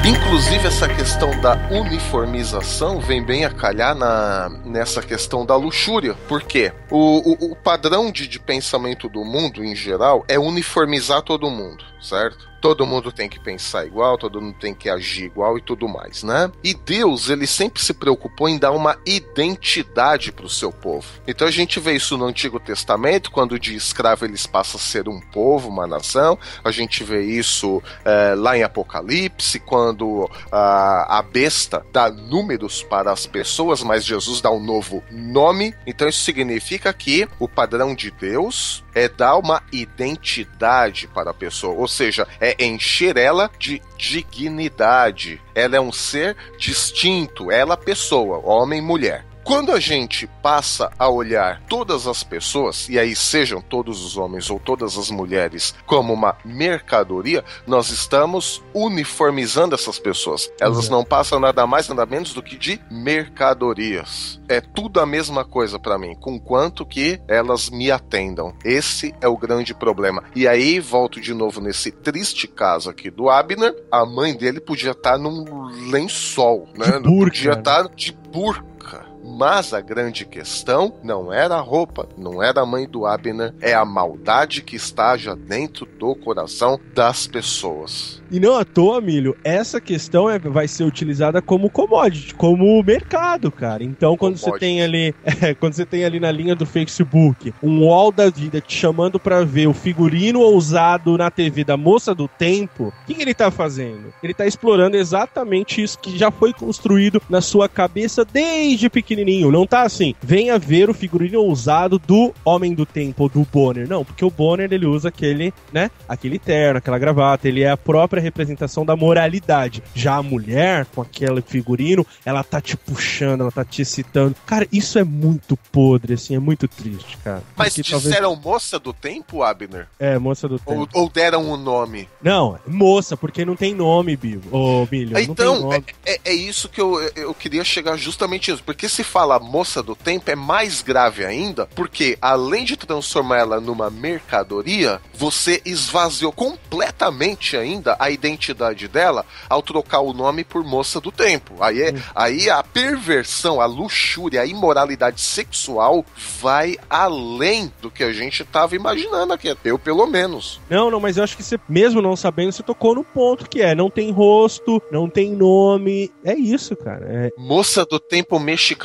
[0.06, 6.16] Inclusive, essa questão da uniformização vem bem a calhar na, nessa questão da luxúria.
[6.28, 6.74] Por quê?
[6.90, 11.86] O, o, o padrão de, de pensamento do mundo, em geral, é uniformizar todo mundo,
[12.04, 12.52] certo?
[12.62, 16.24] Todo mundo tem que pensar igual, todo mundo tem que agir igual e tudo mais,
[16.24, 16.50] né?
[16.64, 21.06] E Deus, ele sempre se preocupou em dar uma identidade para o seu povo.
[21.28, 25.10] Então a gente vê isso no Antigo Testamento, quando de escravo eles passam a ser
[25.10, 26.40] um povo, uma nação.
[26.64, 33.12] A gente vê isso eh, lá em Apocalipse, quando ah, a besta dá números para
[33.12, 35.76] as pessoas, mas Jesus dá um novo nome.
[35.86, 41.74] Então isso significa que o padrão de Deus é dar uma identidade para a pessoa,
[41.74, 45.42] ou seja, é encher ela de dignidade.
[45.56, 49.26] Ela é um ser distinto, ela pessoa, homem e mulher.
[49.44, 54.50] Quando a gente passa a olhar todas as pessoas, e aí sejam todos os homens
[54.50, 60.50] ou todas as mulheres, como uma mercadoria, nós estamos uniformizando essas pessoas.
[60.62, 64.40] Elas não passam nada mais, nada menos do que de mercadorias.
[64.48, 68.56] É tudo a mesma coisa para mim, com quanto que elas me atendam.
[68.64, 70.24] Esse é o grande problema.
[70.34, 74.92] E aí, volto de novo nesse triste caso aqui do Abner, a mãe dele podia
[74.92, 77.00] estar num lençol, né?
[77.00, 77.60] De burca, podia né?
[77.60, 79.03] estar de burca.
[79.24, 83.74] Mas a grande questão não era a roupa, não era a mãe do Abner, é
[83.74, 88.22] a maldade que está já dentro do coração das pessoas.
[88.30, 93.52] E não à toa, Milho, essa questão é- vai ser utilizada como commodity, como mercado,
[93.52, 93.84] cara.
[93.84, 94.66] Então, quando você Commodity.
[94.66, 98.60] tem ali, é, quando você tem ali na linha do Facebook um wall da vida
[98.60, 103.14] te chamando pra ver o figurino ousado na TV da moça do tempo, o que,
[103.14, 104.12] que ele tá fazendo?
[104.24, 109.52] Ele tá explorando exatamente isso que já foi construído na sua cabeça desde pequenininho.
[109.52, 113.88] Não tá assim, venha ver o figurino ousado do Homem do Tempo, do Bonner.
[113.88, 117.78] Não, porque o Bonner ele usa aquele, né, aquele terno, aquela gravata, ele é a
[117.78, 119.84] própria representação da moralidade.
[119.94, 124.36] Já a mulher, com aquele figurino, ela tá te puxando, ela tá te excitando.
[124.46, 127.44] Cara, isso é muito podre, assim, é muito triste, cara.
[127.56, 129.88] Mas Porque talvez- disseram moça do tempo, Abner?
[130.00, 130.88] É, moça do tempo.
[130.94, 132.08] Ou, ou deram um nome?
[132.22, 134.56] Não, moça, porque não tem nome, Bibo.
[134.56, 138.64] Ô, não tem Então, é, é- é isso que eu, eu queria chegar justamente isso.
[138.64, 143.60] Porque se fala moça do tempo é mais grave ainda, porque além de transformar ela
[143.60, 151.00] numa mercadoria, você esvaziou completamente ainda a identidade dela ao trocar o nome por moça
[151.00, 151.56] do tempo.
[151.60, 156.06] Aí, é, aí a perversão, a luxúria, a imoralidade sexual
[156.40, 159.56] vai além do que a gente estava imaginando aqui.
[159.64, 160.60] Eu, pelo menos.
[160.70, 163.62] Não, não, mas eu acho que você, mesmo não sabendo, você tocou no ponto que
[163.62, 166.12] é, não tem rosto, não tem nome.
[166.24, 167.06] É isso, cara.
[167.10, 168.40] É, Moça do tempo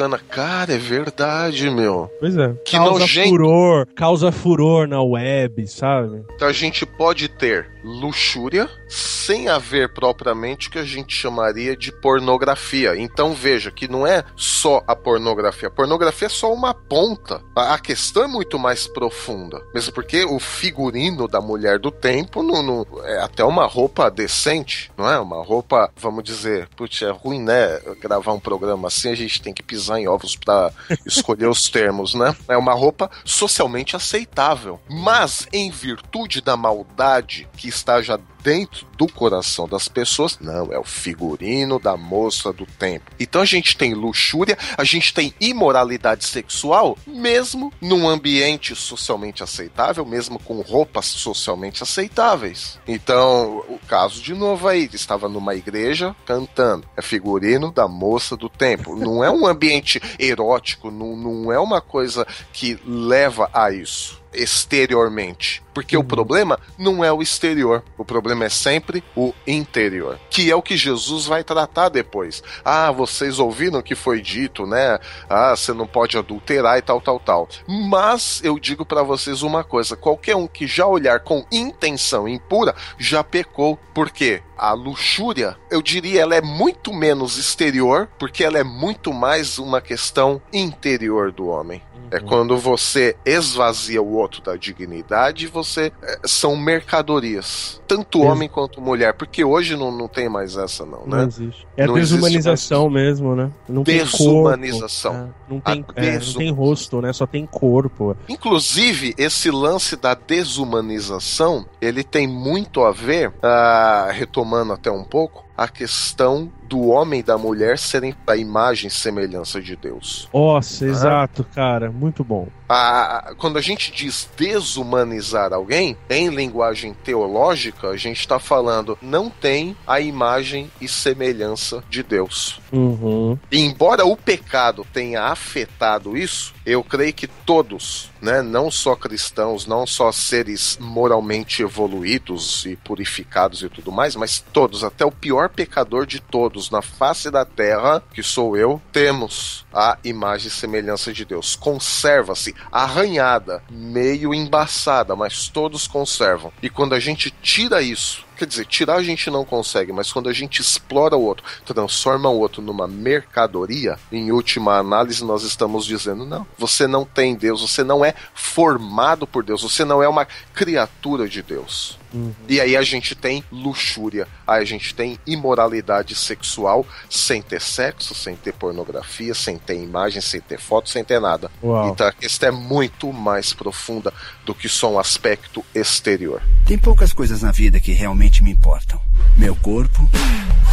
[0.09, 0.19] mexicana.
[0.29, 2.11] Cara, é verdade, meu.
[2.21, 2.53] pois é.
[2.65, 3.29] Que causa nojento.
[3.31, 6.25] furor, causa furor na web, sabe?
[6.35, 11.93] Então a gente pode ter luxúria sem haver propriamente o que a gente chamaria de
[11.93, 12.95] pornografia.
[12.97, 15.69] Então veja que não é só a pornografia.
[15.69, 17.43] A pornografia é só uma ponta.
[17.57, 19.63] A a questão é muito mais profunda.
[19.75, 24.91] Mesmo porque o figurino da mulher do tempo não, não- é até uma roupa decente,
[24.97, 25.19] não é?
[25.21, 27.79] Uma roupa, vamos dizer, putz, é ruim, né?
[28.01, 30.73] Gravar um programa assim, a gente tem que pisar em ovos para
[31.07, 32.35] escolher os termos, né?
[32.49, 34.81] É uma roupa socialmente aceitável.
[34.89, 40.79] Mas, em virtude da maldade que está já dentro do coração das pessoas, não, é
[40.79, 43.11] o figurino da moça do tempo.
[43.19, 50.05] Então a gente tem luxúria, a gente tem imoralidade sexual, mesmo num ambiente socialmente aceitável,
[50.05, 52.79] mesmo com roupas socialmente aceitáveis.
[52.87, 58.49] Então, o caso de novo aí, estava numa igreja cantando, é figurino da moça do
[58.49, 58.97] tempo.
[58.97, 59.88] Não é um ambiente
[60.19, 65.63] erótico, não, não é uma coisa que leva a isso exteriormente.
[65.79, 70.57] Porque o problema não é o exterior, o problema é sempre o interior, que é
[70.57, 72.43] o que Jesus vai tratar depois.
[72.65, 74.99] Ah, vocês ouviram o que foi dito, né?
[75.31, 77.49] Ah, você não pode adulterar e tal, tal, tal.
[77.69, 82.75] Mas eu digo pra vocês uma coisa: qualquer um que já olhar com intenção impura
[82.99, 83.79] já pecou.
[83.95, 84.43] Por quê?
[84.57, 89.81] A luxúria, eu diria, ela é muito menos exterior, porque ela é muito mais uma
[89.81, 91.81] questão interior do homem.
[92.11, 98.81] É quando você esvazia o outro da dignidade, você é, são mercadorias, tanto homem quanto
[98.81, 101.25] mulher, porque hoje não, não tem mais essa não, Não né?
[101.25, 101.67] existe.
[101.77, 103.51] É Não existe desumanização mesmo, né?
[103.69, 105.13] Não tem Desumanização.
[105.13, 107.13] corpo, é, não, tem, é, não tem rosto, né?
[107.13, 108.17] Só tem corpo.
[108.29, 115.48] Inclusive, esse lance da desumanização, ele tem muito a ver, ah, retomando até um pouco,
[115.59, 120.29] a questão do homem e da mulher serem a imagem e semelhança de Deus.
[120.33, 121.91] Nossa, exato, cara.
[121.91, 122.47] Muito bom.
[122.69, 129.29] A- quando a gente diz desumanizar alguém, em linguagem teológica, a gente está falando não
[129.31, 132.61] tem a imagem e semelhança de Deus.
[132.71, 133.39] Uhum.
[133.51, 139.67] E embora o pecado tenha afetado isso, eu creio que todos, né, não só cristãos,
[139.67, 145.49] não só seres moralmente evoluídos e purificados e tudo mais, mas todos, até o pior
[145.49, 151.13] pecador de todos na face da terra, que sou eu, temos a imagem e semelhança
[151.13, 151.57] de Deus.
[151.57, 156.53] Conserva-se, arranhada, meio embaçada, mas todos conservam.
[156.63, 160.29] E quando a gente tira isso Quer dizer, tirar a gente não consegue, mas quando
[160.29, 165.85] a gente explora o outro, transforma o outro numa mercadoria, em última análise nós estamos
[165.85, 170.09] dizendo: não, você não tem Deus, você não é formado por Deus, você não é
[170.09, 170.25] uma
[170.55, 171.98] criatura de Deus.
[172.13, 172.33] Uhum.
[172.49, 178.15] E aí a gente tem luxúria, aí a gente tem imoralidade sexual sem ter sexo,
[178.15, 181.51] sem ter pornografia, sem ter imagem, sem ter foto, sem ter nada.
[181.63, 181.89] Uau.
[181.89, 184.13] Então a questão é muito mais profunda
[184.45, 186.43] do que só um aspecto exterior.
[186.67, 189.01] Tem poucas coisas na vida que realmente me importam:
[189.37, 190.09] meu corpo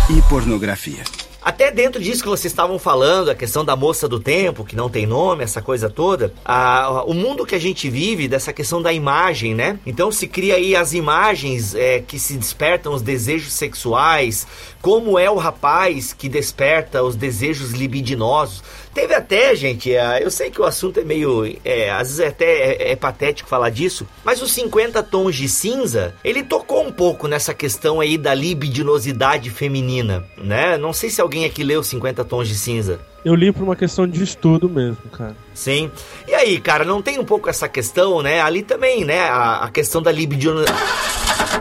[0.09, 1.03] e pornografia.
[1.45, 4.89] Até dentro disso que vocês estavam falando, a questão da moça do tempo, que não
[4.89, 8.91] tem nome, essa coisa toda, a, o mundo que a gente vive, dessa questão da
[8.91, 9.77] imagem, né?
[9.85, 14.47] Então se cria aí as imagens é, que se despertam os desejos sexuais,
[14.85, 18.61] como é o rapaz que desperta os desejos libidinosos.
[18.93, 21.57] Teve até, gente, é, eu sei que o assunto é meio.
[21.65, 25.49] É, às vezes é até é, é, patético falar disso, mas os 50 tons de
[25.49, 30.77] cinza, ele tocou um pouco nessa questão aí da libidinosidade feminina, né?
[30.77, 32.99] Não sei se alguém aqui leu 50 tons de cinza.
[33.25, 35.35] Eu li por uma questão de estudo mesmo, cara.
[35.53, 35.91] Sim.
[36.27, 38.39] E aí, cara, não tem um pouco essa questão, né?
[38.39, 39.21] Ali também, né?
[39.21, 41.15] A, a questão da libidinosidade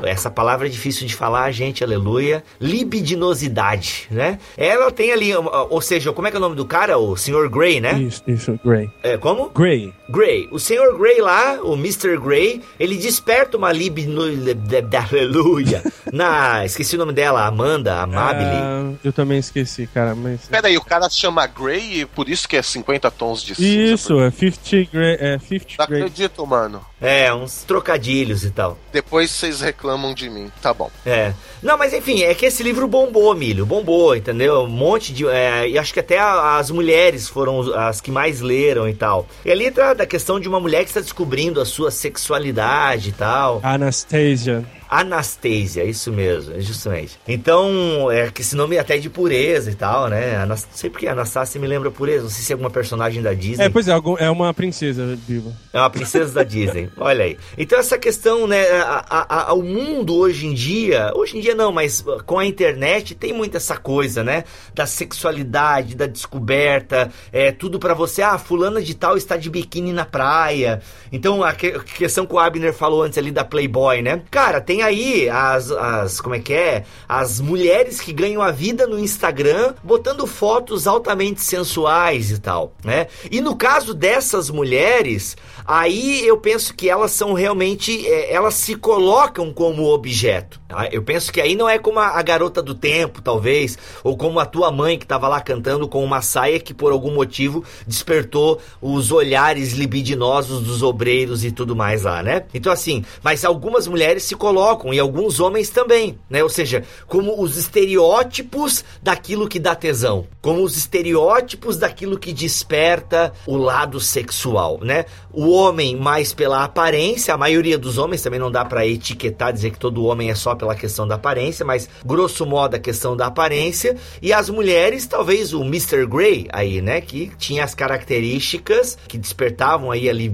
[0.06, 2.42] essa palavra é difícil de falar, gente, aleluia.
[2.60, 4.38] Libidinosidade, né?
[4.56, 6.98] Ela tem ali, ou seja, como é que é o nome do cara?
[6.98, 7.48] O Sr.
[7.50, 7.94] Grey, né?
[7.94, 8.90] Isso, isso, Grey.
[9.02, 9.50] É, como?
[9.50, 9.92] Grey.
[10.08, 10.48] Grey.
[10.50, 10.96] O Sr.
[10.98, 12.18] Grey lá, o Mr.
[12.18, 15.82] Grey, ele desperta uma libidinosidade, aleluia.
[16.12, 18.50] na, esqueci o nome dela, Amanda, Amabile.
[18.50, 20.46] Ah, eu também esqueci, cara, mas...
[20.46, 23.54] Pera aí, o cara se chama Grey e por isso que é 50 tons de
[23.54, 23.94] cinza.
[23.94, 26.84] Isso, é 50 Grey, é 50 Não acredito, mano.
[27.04, 28.78] É, uns trocadilhos e tal.
[28.92, 30.90] Depois vocês reclamam de mim, tá bom.
[31.04, 31.32] É.
[31.62, 34.62] Não, mas enfim, é que esse livro bombou, Milho, bombou, entendeu?
[34.62, 35.26] Um monte de.
[35.26, 39.26] É, e acho que até as mulheres foram as que mais leram e tal.
[39.44, 43.12] E ali trata da questão de uma mulher que está descobrindo a sua sexualidade e
[43.12, 43.60] tal.
[43.62, 44.64] Anastasia.
[44.88, 47.18] Anastasia, isso mesmo, justamente.
[47.26, 50.36] Então, é que esse nome é até de pureza e tal, né?
[50.36, 50.68] Anas...
[50.70, 53.64] Não sei porque Anastasia me lembra pureza, não sei se é alguma personagem da Disney.
[53.64, 55.52] É, pois é, é uma princesa viva.
[55.72, 57.38] É uma princesa da Disney, olha aí.
[57.56, 58.64] Então, essa questão, né?
[58.70, 63.14] A, a, o mundo hoje em dia, hoje em dia não, mas com a internet
[63.14, 64.44] tem muito essa coisa, né?
[64.74, 68.22] Da sexualidade, da descoberta, é tudo para você.
[68.22, 70.80] Ah, fulana de tal está de biquíni na praia.
[71.12, 74.22] Então, a, que, questão que o Abner falou antes ali da Playboy, né?
[74.30, 76.20] Cara, tem aí as, as.
[76.20, 76.84] Como é que é?
[77.08, 83.06] As mulheres que ganham a vida no Instagram botando fotos altamente sensuais e tal, né?
[83.30, 85.36] E no caso dessas mulheres,
[85.66, 88.06] aí eu penso que elas são realmente.
[88.06, 90.60] É, elas se colocam como objeto.
[90.68, 90.88] Tá?
[90.90, 94.38] Eu penso que aí não é como a, a garota do tempo, talvez, ou como
[94.40, 98.60] a tua mãe que estava lá cantando com uma saia que por algum motivo despertou
[98.80, 102.44] os olhares libidinosos dos obreiros e tudo mais lá, né?
[102.52, 106.42] Então assim, mas algumas mulheres se colocam, e alguns homens também, né?
[106.42, 113.32] Ou seja, como os estereótipos daquilo que dá tesão, como os estereótipos daquilo que desperta
[113.46, 115.04] o lado sexual, né?
[115.32, 119.70] O homem mais pela aparência, a maioria dos homens também não dá para etiquetar, dizer
[119.70, 123.26] que todo homem é só pela questão da aparência, mas grosso modo a questão da
[123.26, 126.06] aparência, e as mulheres, talvez o Mr.
[126.06, 127.00] Grey aí, né?
[127.00, 130.32] Que tinha as características que despertavam aí ali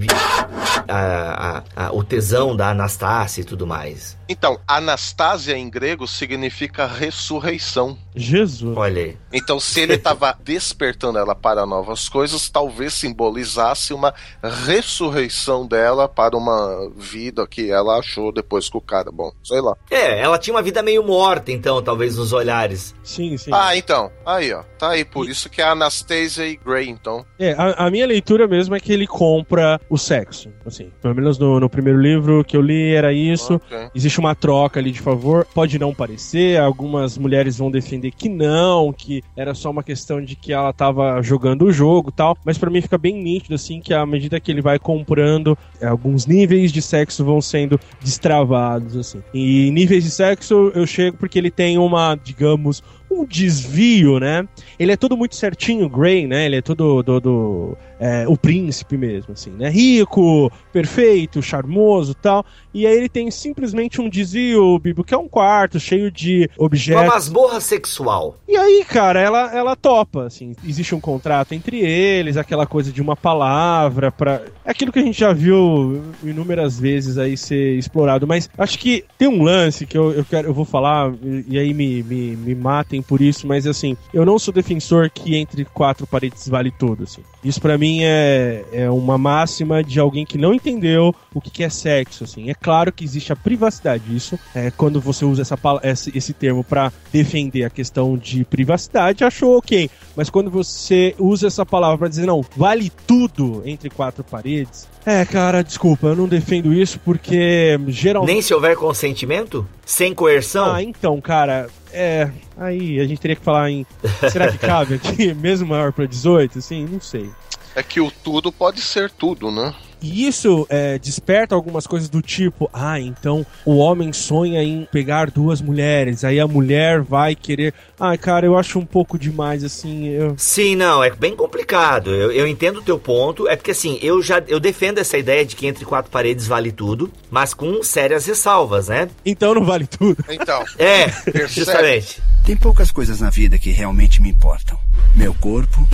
[0.89, 4.20] a, a, a, o tesão da Anastácia e tudo mais.
[4.31, 7.99] Então, Anastasia em grego significa ressurreição.
[8.15, 8.77] Jesus.
[8.77, 9.17] Olha aí.
[9.33, 16.37] Então, se ele estava despertando ela para novas coisas, talvez simbolizasse uma ressurreição dela para
[16.37, 19.11] uma vida que ela achou depois com o cara.
[19.11, 19.77] Bom, sei lá.
[19.91, 22.95] É, ela tinha uma vida meio morta, então, talvez nos olhares.
[23.03, 23.51] Sim, sim.
[23.53, 24.13] Ah, então.
[24.25, 24.63] Aí, ó.
[24.79, 25.05] Tá aí.
[25.05, 25.33] Por e...
[25.33, 27.27] isso que é Anastasia e Grey, então.
[27.37, 30.53] É, a, a, minha leitura mesmo é que ele compra o sexo.
[30.65, 33.55] Assim, pelo menos no, no primeiro livro que eu li era isso.
[33.55, 33.89] Okay.
[33.93, 35.47] Existe uma troca ali de favor.
[35.55, 40.37] Pode não parecer, algumas mulheres vão defender que não, que era só uma questão de
[40.37, 42.37] que ela tava jogando o jogo tal.
[42.45, 45.87] Mas para mim fica bem nítido, assim, que à medida que ele vai comprando, é,
[45.87, 49.23] alguns níveis de sexo vão sendo destravados, assim.
[49.35, 54.47] E níveis de sexo eu chego porque ele tem uma, digamos, um desvio, né?
[54.79, 56.47] Ele é todo muito certinho, Grey, né?
[56.47, 59.69] Ele é todo do, do é, o príncipe mesmo, assim, né?
[59.69, 62.45] Rico, perfeito, charmoso, tal.
[62.73, 67.03] E aí ele tem simplesmente um desvio, Bibo, que é um quarto cheio de objetos.
[67.03, 68.37] Uma masmorra sexual.
[68.49, 70.55] E aí, cara, ela ela topa, assim.
[70.67, 75.03] Existe um contrato entre eles, aquela coisa de uma palavra para é aquilo que a
[75.03, 79.99] gente já viu inúmeras vezes aí ser explorado, mas acho que tem um lance que
[79.99, 81.13] eu, eu quero eu vou falar
[81.47, 85.11] e aí me, me, me matem também por isso, mas assim, eu não sou defensor
[85.11, 87.23] que entre quatro paredes vale tudo, assim.
[87.43, 91.65] Isso para mim é, é uma máxima de alguém que não entendeu o que, que
[91.65, 92.51] é sexo, assim.
[92.51, 96.63] É claro que existe a privacidade, isso é quando você usa essa, esse, esse termo
[96.63, 99.91] para defender a questão de privacidade, achou ok.
[100.15, 105.25] Mas quando você usa essa palavra para dizer não, vale tudo entre quatro paredes, é,
[105.25, 108.33] cara, desculpa, eu não defendo isso porque geralmente.
[108.33, 109.67] Nem se houver consentimento?
[109.85, 110.75] Sem coerção?
[110.75, 112.31] Ah, então, cara, é.
[112.57, 113.87] Aí a gente teria que falar em.
[114.31, 116.59] Será que cabe aqui, mesmo maior para 18?
[116.59, 117.31] Assim, não sei.
[117.75, 119.75] É que o tudo pode ser tudo, né?
[120.03, 125.31] E isso é, desperta algumas coisas do tipo: ah, então o homem sonha em pegar
[125.31, 127.75] duas mulheres, aí a mulher vai querer.
[128.01, 130.09] Ah, cara, eu acho um pouco demais assim.
[130.09, 130.35] Eu...
[130.39, 132.11] Sim, não, é bem complicado.
[132.15, 133.47] Eu, eu entendo o teu ponto.
[133.47, 136.73] É porque assim, eu já eu defendo essa ideia de que entre quatro paredes vale
[136.73, 139.11] tudo, mas com sérias ressalvas, né?
[139.25, 140.25] Então não vale tudo.
[140.31, 140.65] Então.
[140.79, 141.11] É,
[141.47, 142.23] justamente.
[142.45, 144.79] Tem poucas coisas na vida que realmente me importam:
[145.15, 145.87] meu corpo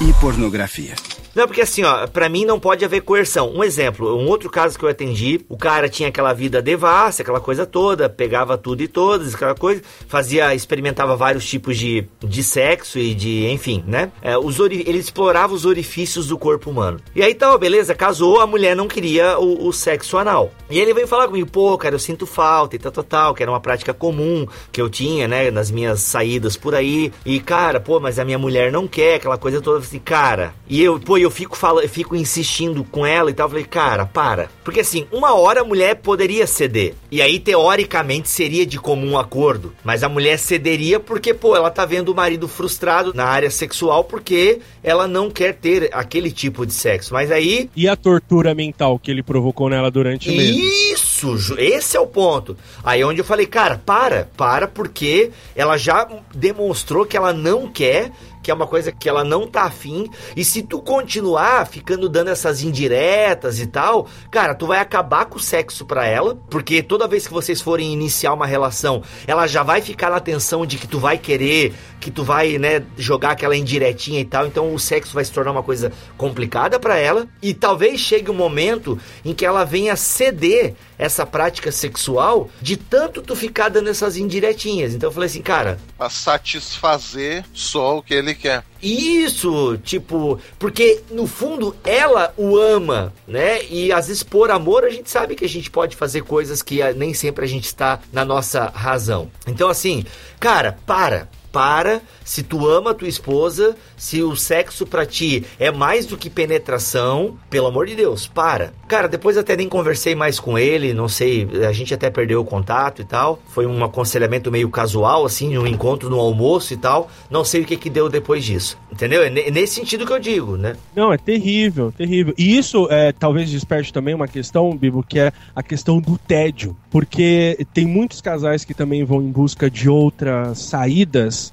[0.00, 0.94] e pornografia.
[1.34, 3.52] Não, porque assim, ó, pra mim não pode haver coerção.
[3.54, 7.40] Um exemplo, um outro caso que eu atendi, o cara tinha aquela vida devassa, aquela
[7.40, 12.98] coisa toda, pegava tudo e todas, aquela coisa, fazia, experimentava vários tipos de, de sexo
[12.98, 14.10] e de, enfim, né?
[14.20, 17.00] É, os ele explorava os orifícios do corpo humano.
[17.14, 20.52] E aí tal, beleza, casou, a mulher não queria o, o sexo anal.
[20.68, 23.42] E ele veio falar comigo, pô, cara, eu sinto falta e tal, tal, tal, que
[23.42, 27.12] era uma prática comum que eu tinha, né, nas minhas saídas por aí.
[27.24, 30.52] E, cara, pô, mas a minha mulher não quer, aquela coisa toda, assim, cara.
[30.68, 33.48] E eu, pô, eu fico falando, eu fico insistindo com ela e tal.
[33.48, 34.48] Falei, cara, para.
[34.64, 36.94] Porque assim, uma hora a mulher poderia ceder.
[37.10, 39.72] E aí, teoricamente, seria de comum acordo.
[39.84, 44.02] Mas a mulher cederia porque, pô, ela tá vendo o marido frustrado na área sexual
[44.02, 47.12] porque ela não quer ter aquele tipo de sexo.
[47.12, 47.68] Mas aí.
[47.76, 50.56] E a tortura mental que ele provocou nela durante o mês?
[50.56, 52.56] Isso, esse é o ponto.
[52.82, 58.10] Aí onde eu falei, cara, para, para, porque ela já demonstrou que ela não quer
[58.42, 60.08] que é uma coisa que ela não tá afim.
[60.36, 65.36] E se tu continuar ficando dando essas indiretas e tal, cara, tu vai acabar com
[65.36, 69.62] o sexo pra ela, porque toda vez que vocês forem iniciar uma relação, ela já
[69.62, 73.56] vai ficar na tensão de que tu vai querer, que tu vai, né, jogar aquela
[73.56, 74.46] indiretinha e tal.
[74.46, 77.28] Então o sexo vai se tornar uma coisa complicada para ela.
[77.42, 83.22] E talvez chegue um momento em que ela venha ceder essa prática sexual de tanto
[83.22, 84.94] tu ficar dando essas indiretinhas.
[84.94, 85.78] Então eu falei assim, cara.
[85.96, 88.64] Pra satisfazer só o que ele quer.
[88.82, 93.64] Isso, tipo, porque no fundo ela o ama, né?
[93.64, 96.80] E às vezes por amor a gente sabe que a gente pode fazer coisas que
[96.94, 99.30] nem sempre a gente está na nossa razão.
[99.46, 100.04] Então assim,
[100.38, 102.00] cara, para, para,
[102.30, 107.36] se tu ama tua esposa, se o sexo para ti é mais do que penetração,
[107.50, 108.72] pelo amor de Deus, para.
[108.86, 112.44] Cara, depois até nem conversei mais com ele, não sei, a gente até perdeu o
[112.44, 113.40] contato e tal.
[113.48, 117.10] Foi um aconselhamento meio casual, assim, um encontro no almoço e tal.
[117.28, 118.78] Não sei o que que deu depois disso.
[118.92, 119.24] Entendeu?
[119.24, 120.76] É nesse sentido que eu digo, né?
[120.94, 122.32] Não, é terrível, terrível.
[122.38, 126.76] E isso é, talvez desperte também uma questão, Bibo, que é a questão do tédio.
[126.90, 131.52] Porque tem muitos casais que também vão em busca de outras saídas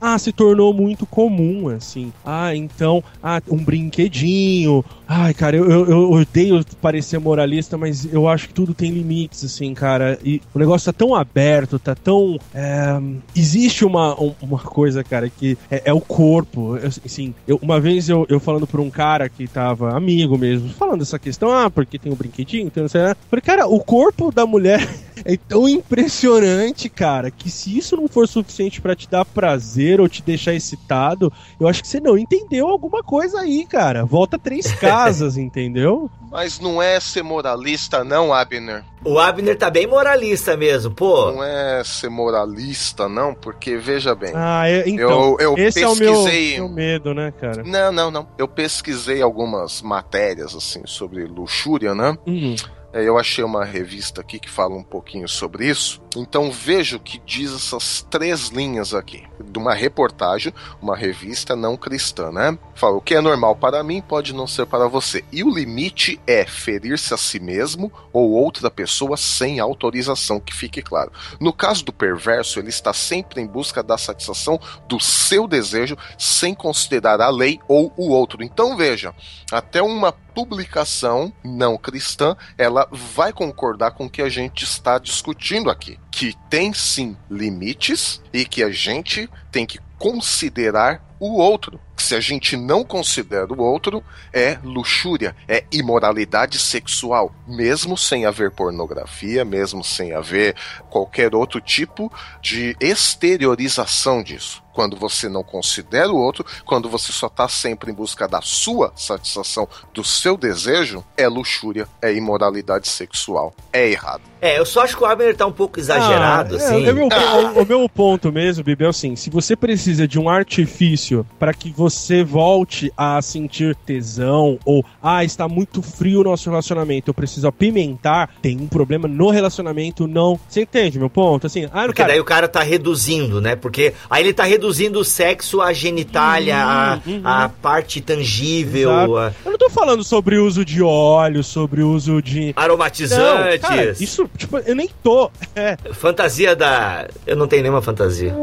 [0.00, 2.12] ah, se tornou muito comum, assim.
[2.24, 4.84] Ah, então, ah, um brinquedinho.
[5.08, 9.44] Ai, cara, eu, eu, eu, odeio parecer moralista, mas eu acho que tudo tem limites,
[9.44, 10.18] assim, cara.
[10.24, 12.38] E o negócio tá tão aberto, tá tão.
[12.54, 13.00] É...
[13.34, 16.76] Existe uma, uma coisa, cara, que é, é o corpo.
[17.04, 21.02] Assim, eu, uma vez eu, eu falando pra um cara que tava amigo mesmo, falando
[21.02, 23.16] essa questão, ah, porque tem um brinquedinho, então sei, né?
[23.30, 24.86] Falei, cara, o corpo da mulher
[25.24, 30.08] é tão impressionante, cara, que se isso não for suficiente para te dar prazer ou
[30.08, 34.04] te deixar excitado, eu acho que você não entendeu alguma coisa aí, cara.
[34.04, 36.10] Volta três casas, entendeu?
[36.30, 38.84] Mas não é ser moralista, não, Abner.
[39.04, 41.30] O Abner tá bem moralista mesmo, pô.
[41.30, 44.32] Não é ser moralista, não, porque veja bem.
[44.34, 45.36] Ah, é, então.
[45.38, 46.56] Eu, eu esse pesquisei...
[46.56, 47.62] é o meu, meu medo, né, cara?
[47.62, 48.28] Não, não, não.
[48.38, 52.16] Eu pesquisei algumas matérias, assim, sobre luxúria, né?
[52.26, 52.56] Uhum.
[52.94, 56.00] É, eu achei uma revista aqui que fala um pouquinho sobre isso.
[56.16, 59.24] Então veja o que diz essas três linhas aqui.
[59.44, 62.56] De uma reportagem, uma revista não cristã, né?
[62.76, 65.24] Fala: o que é normal para mim pode não ser para você.
[65.32, 70.80] E o limite é ferir-se a si mesmo ou outra pessoa sem autorização, que fique
[70.80, 71.10] claro.
[71.40, 76.54] No caso do perverso, ele está sempre em busca da satisfação do seu desejo, sem
[76.54, 78.44] considerar a lei ou o outro.
[78.44, 79.12] Então veja,
[79.50, 85.70] até uma publicação não cristã, ela vai concordar com o que a gente está discutindo
[85.70, 91.80] aqui, que tem sim limites e que a gente tem que considerar o outro.
[91.96, 98.50] Se a gente não considera o outro, é luxúria, é imoralidade sexual, mesmo sem haver
[98.50, 100.54] pornografia, mesmo sem haver
[100.90, 102.12] qualquer outro tipo
[102.42, 107.94] de exteriorização disso quando você não considera o outro, quando você só está sempre em
[107.94, 114.33] busca da sua satisfação, do seu desejo, é luxúria, é imoralidade sexual, é errado.
[114.44, 116.86] É, eu só acho que o Abner tá um pouco exagerado, Ah, é, assim.
[116.86, 120.28] é meu- o, o meu ponto mesmo, Bibi, é assim: se você precisa de um
[120.28, 126.50] artifício para que você volte a sentir tesão, ou ah, está muito frio o nosso
[126.50, 130.38] relacionamento, eu preciso apimentar, tem um problema no relacionamento, não.
[130.46, 131.46] Você entende meu ponto?
[131.46, 133.56] Assim, ah, Porque cara, daí o cara tá reduzindo, né?
[133.56, 139.52] Porque aí ele tá reduzindo o sexo à genitália, à, à parte tangível, a Eu
[139.52, 142.52] não tô falando sobre uso de óleo, sobre uso de.
[142.56, 145.30] aromatizantes, Não, cara, isso, tipo, eu nem tô.
[145.56, 147.06] É, fantasia da.
[147.24, 148.34] Eu não tenho nenhuma fantasia.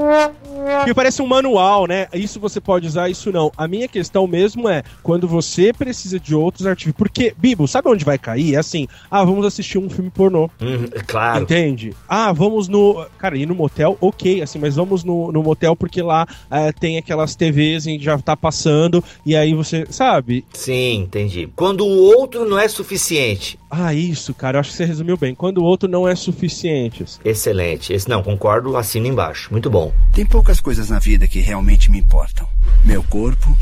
[0.86, 2.07] Que parece um manual, né?
[2.14, 3.51] Isso você pode usar, isso não.
[3.57, 6.97] A minha questão mesmo é quando você precisa de outros artifícios.
[6.97, 8.55] Porque, Bibo, sabe onde vai cair?
[8.55, 10.49] É assim, ah, vamos assistir um filme pornô.
[10.62, 11.43] Hum, claro.
[11.43, 11.93] Entende?
[12.07, 13.05] Ah, vamos no.
[13.18, 16.97] Cara, ir no motel, ok, assim, mas vamos no, no motel porque lá eh, tem
[16.97, 19.86] aquelas TVs e já tá passando, e aí você.
[19.89, 20.45] Sabe?
[20.53, 21.49] Sim, entendi.
[21.55, 23.59] Quando o outro não é suficiente.
[23.70, 25.34] Ah, isso, cara, eu acho que você resumiu bem.
[25.34, 27.05] Quando o outro não é suficiente.
[27.24, 27.93] Excelente.
[27.93, 29.47] Esse não, concordo, assino embaixo.
[29.49, 29.93] Muito bom.
[30.14, 32.47] Tem poucas coisas na vida que realmente me importam:
[32.83, 33.55] meu corpo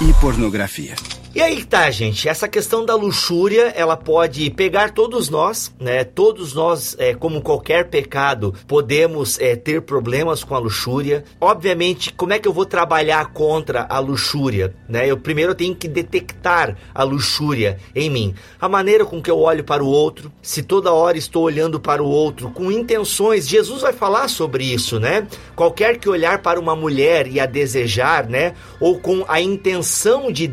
[0.00, 0.94] e pornografia.
[1.34, 2.28] E aí tá, gente.
[2.28, 6.04] Essa questão da luxúria, ela pode pegar todos nós, né?
[6.04, 11.24] Todos nós, é, como qualquer pecado, podemos é, ter problemas com a luxúria.
[11.40, 15.10] Obviamente, como é que eu vou trabalhar contra a luxúria, né?
[15.10, 18.34] Eu primeiro tenho que detectar a luxúria em mim.
[18.60, 22.02] A maneira com que eu olho para o outro, se toda hora estou olhando para
[22.02, 23.48] o outro com intenções.
[23.48, 25.26] Jesus vai falar sobre isso, né?
[25.56, 28.52] Qualquer que olhar para uma mulher e a desejar, né?
[28.78, 30.46] Ou com a intenção de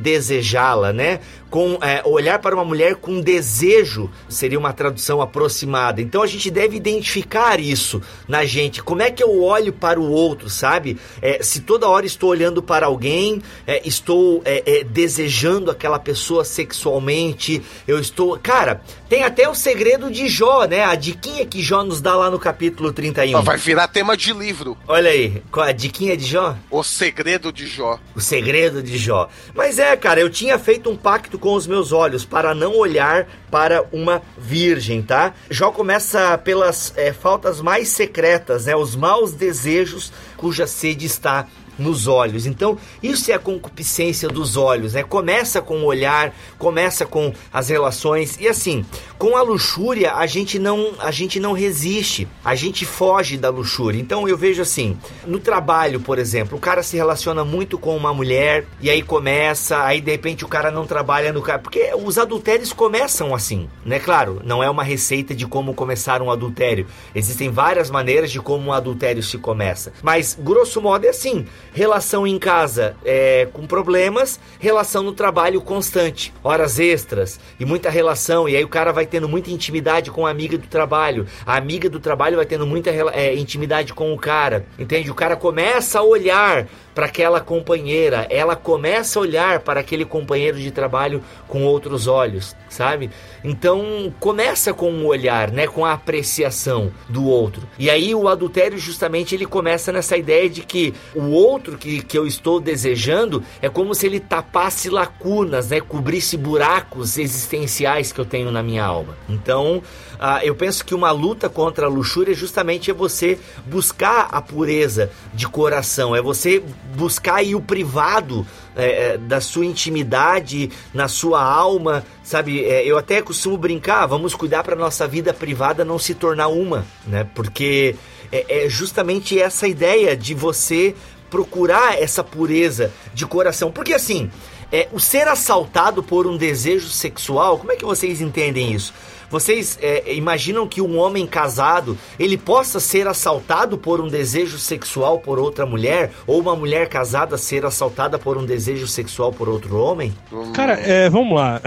[0.69, 1.19] desejá-la, né?
[1.49, 6.01] Com é, olhar para uma mulher com desejo, seria uma tradução aproximada.
[6.01, 8.83] Então a gente deve identificar isso na gente.
[8.83, 10.97] Como é que eu olho para o outro, sabe?
[11.21, 16.45] É, se toda hora estou olhando para alguém, é, estou é, é, desejando aquela pessoa
[16.45, 18.37] sexualmente, eu estou.
[18.37, 20.83] Cara, tem até o segredo de Jó, né?
[20.83, 23.39] A diquinha que Jó nos dá lá no capítulo 31.
[23.39, 24.77] Ó, vai virar tema de livro.
[24.87, 26.55] Olha aí, qual a diquinha de Jó?
[26.69, 27.99] O segredo de Jó.
[28.15, 29.29] O segredo de Jó.
[29.55, 33.27] Mas é, cara, eu tinha feito um pacto com os meus olhos para não olhar
[33.49, 35.33] para uma virgem, tá?
[35.49, 38.75] Jó começa pelas é, faltas mais secretas, né?
[38.75, 41.47] Os maus desejos cuja sede está
[41.79, 42.45] nos olhos.
[42.45, 45.03] Então, isso é a concupiscência dos olhos, né?
[45.03, 48.85] Começa com o olhar, começa com as relações e assim,
[49.17, 53.99] com a luxúria a gente não a gente não resiste, a gente foge da luxúria.
[53.99, 58.13] Então eu vejo assim, no trabalho, por exemplo, o cara se relaciona muito com uma
[58.13, 62.17] mulher e aí começa, aí de repente o cara não trabalha no cara, porque os
[62.17, 63.99] adultérios começam assim, né?
[63.99, 66.87] Claro, não é uma receita de como começar um adultério.
[67.15, 72.25] Existem várias maneiras de como um adultério se começa, mas grosso modo é assim relação
[72.25, 78.47] em casa é, com problemas, relação no trabalho constante, horas extras e muita relação.
[78.47, 81.89] E aí o cara vai tendo muita intimidade com a amiga do trabalho, a amiga
[81.89, 85.11] do trabalho vai tendo muita é, intimidade com o cara, entende?
[85.11, 86.67] O cara começa a olhar
[86.99, 92.57] para aquela companheira, ela começa a olhar para aquele companheiro de trabalho com outros olhos,
[92.67, 93.09] sabe?
[93.41, 97.63] Então começa com um olhar, né, com a apreciação do outro.
[97.79, 102.17] E aí o adultério justamente ele começa nessa ideia de que o outro que, que
[102.17, 108.25] eu estou desejando é como se ele tapasse lacunas, né, cobrisse buracos existenciais que eu
[108.25, 109.17] tenho na minha alma.
[109.29, 109.81] Então
[110.19, 115.09] ah, eu penso que uma luta contra a luxúria justamente é você buscar a pureza
[115.33, 116.61] de coração, é você
[116.95, 122.63] buscar aí o privado é, da sua intimidade, na sua alma, sabe?
[122.63, 126.85] É, eu até costumo brincar, vamos cuidar para nossa vida privada não se tornar uma,
[127.05, 127.27] né?
[127.35, 127.95] Porque
[128.31, 130.95] é, é justamente essa ideia de você
[131.29, 134.31] procurar essa pureza de coração, porque assim,
[134.71, 138.93] é, o ser assaltado por um desejo sexual, como é que vocês entendem isso?
[139.29, 145.19] Vocês é, imaginam que um homem casado ele possa ser assaltado por um desejo sexual
[145.19, 149.77] por outra mulher ou uma mulher casada ser assaltada por um desejo sexual por outro
[149.77, 150.13] homem?
[150.53, 151.61] Cara, é, vamos lá.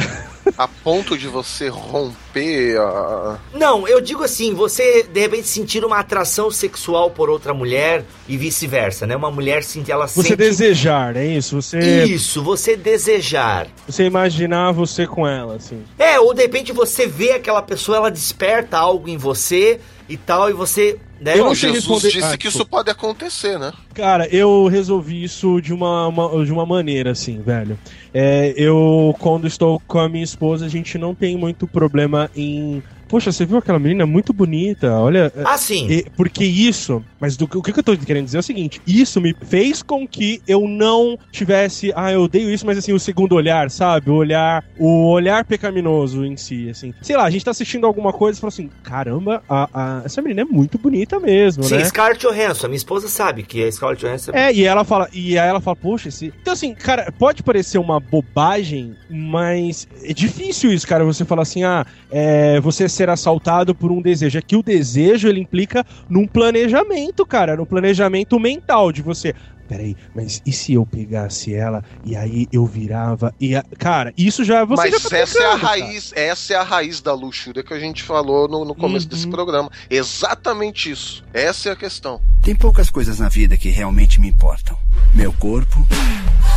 [0.56, 3.38] A ponto de você romper a.
[3.54, 8.36] Não, eu digo assim, você de repente sentir uma atração sexual por outra mulher e
[8.36, 9.16] vice-versa, né?
[9.16, 10.36] Uma mulher sentir ela Você sente...
[10.36, 11.60] desejar, é isso?
[11.60, 12.04] Você.
[12.04, 13.68] Isso, você desejar.
[13.86, 15.82] Você imaginar você com ela, assim.
[15.98, 19.80] É, ou de repente você vê aquela pessoa, ela desperta algo em você
[20.12, 20.98] e tal, e você.
[21.20, 23.72] Né, Eu não sei Jesus responder- disse Ah, que isso pode acontecer, né?
[23.94, 27.78] Cara, eu resolvi isso de uma, uma- de uma maneira, assim, velho.
[28.12, 32.82] É, eu, quando estou com a minha esposa, a gente não tem muito problema em.
[33.12, 34.90] Poxa, você viu aquela menina muito bonita?
[34.98, 35.30] Olha.
[35.44, 35.86] Ah, sim.
[35.86, 39.20] E- porque isso, mas do, o que eu tô querendo dizer é o seguinte: isso
[39.20, 43.34] me fez com que eu não tivesse, ah, eu odeio isso, mas assim, o segundo
[43.34, 44.08] olhar, sabe?
[44.08, 46.94] O olhar, o olhar pecaminoso em si, assim.
[47.02, 50.22] Sei lá, a gente tá assistindo alguma coisa e fala assim: caramba, a, a- essa
[50.22, 51.84] menina é muito bonita mesmo, Sim, né?
[51.84, 52.64] Scarlett Johansson.
[52.64, 55.60] A minha esposa sabe que a Scarlett Johansson É, e ela fala, e aí ela
[55.60, 56.32] fala, poxa, esse.
[56.40, 61.04] Então, assim, cara, pode parecer uma bobagem, mas é difícil isso, cara.
[61.04, 64.38] Você falar assim, ah, é, você ser assaltado por um desejo.
[64.38, 69.34] É que o desejo ele implica num planejamento, cara, num planejamento mental de você.
[69.68, 73.64] Peraí, mas e se eu pegasse ela e aí eu virava e a...
[73.78, 75.84] cara, isso já você Mas já tá essa é a pecando, cara.
[75.84, 79.10] raiz, essa é a raiz da luxúria que a gente falou no, no começo Uhum.
[79.10, 79.70] desse programa.
[79.88, 81.24] Exatamente isso.
[81.32, 82.20] Essa é a questão.
[82.42, 84.76] Tem poucas coisas na vida que realmente me importam:
[85.14, 85.86] meu corpo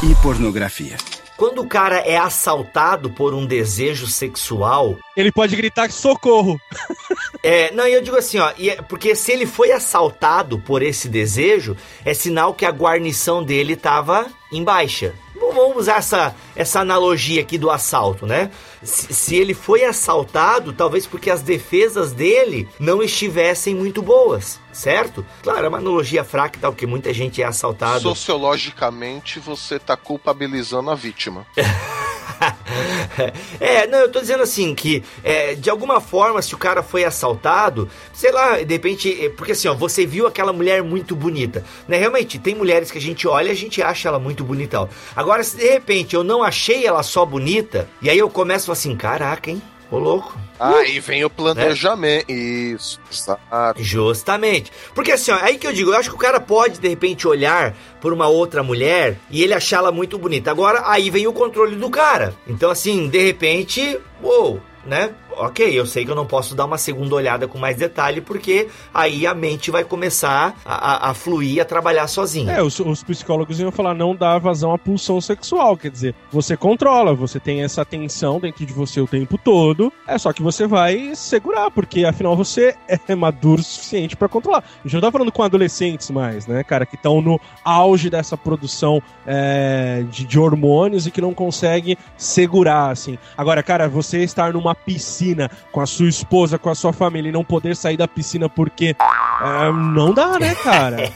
[0.03, 0.97] e pornografia.
[1.37, 6.59] Quando o cara é assaltado por um desejo sexual, Ele pode gritar socorro.
[7.43, 11.09] é, não, eu digo assim, ó, e é- porque se ele foi assaltado por esse
[11.09, 11.75] desejo,
[12.05, 15.13] é sinal que a guarnição dele tava em baixa.
[15.55, 18.51] Vamos usar essa, essa analogia aqui do assalto, né?
[18.83, 25.25] Se, se ele foi assaltado, talvez porque as defesas dele não estivessem muito boas, certo?
[25.41, 28.01] Claro, é uma analogia fraca, tal, que muita gente é assaltado.
[28.01, 31.47] Sociologicamente, você tá culpabilizando a vítima.
[33.59, 37.03] é, não, eu tô dizendo assim, que é, de alguma forma, se o cara foi
[37.03, 41.63] assaltado, sei lá, de repente, é, porque assim, ó, você viu aquela mulher muito bonita,
[41.87, 41.97] né?
[41.97, 44.81] Realmente, tem mulheres que a gente olha e a gente acha ela muito bonita.
[44.81, 44.87] ó.
[45.15, 48.95] Agora, se de repente eu não achei ela só bonita, e aí eu começo assim,
[48.95, 49.61] caraca, hein?
[49.95, 50.37] Ô louco.
[50.59, 52.29] Aí vem o planejamento.
[52.29, 53.81] Isso, exato.
[53.81, 54.69] Justamente.
[54.93, 57.25] Porque assim, ó, aí que eu digo, eu acho que o cara pode, de repente,
[57.25, 60.51] olhar por uma outra mulher e ele achá-la muito bonita.
[60.51, 62.33] Agora, aí vem o controle do cara.
[62.45, 65.11] Então, assim, de repente, uou, né?
[65.37, 68.67] Ok, eu sei que eu não posso dar uma segunda olhada com mais detalhe, porque
[68.93, 72.53] aí a mente vai começar a, a, a fluir, a trabalhar sozinha.
[72.53, 76.55] É, os, os psicólogos iam falar não dá vazão à pulsão sexual, quer dizer, você
[76.55, 80.65] controla, você tem essa tensão dentro de você o tempo todo, é só que você
[80.67, 84.63] vai segurar, porque afinal você é maduro o suficiente pra controlar.
[84.79, 88.37] A gente não tá falando com adolescentes mais, né, cara, que estão no auge dessa
[88.37, 93.17] produção é, de, de hormônios e que não consegue segurar, assim.
[93.37, 95.24] Agora, cara, você estar numa piscina
[95.71, 98.95] com a sua esposa, com a sua família e não poder sair da piscina porque
[99.41, 101.11] é, não dá, né, cara?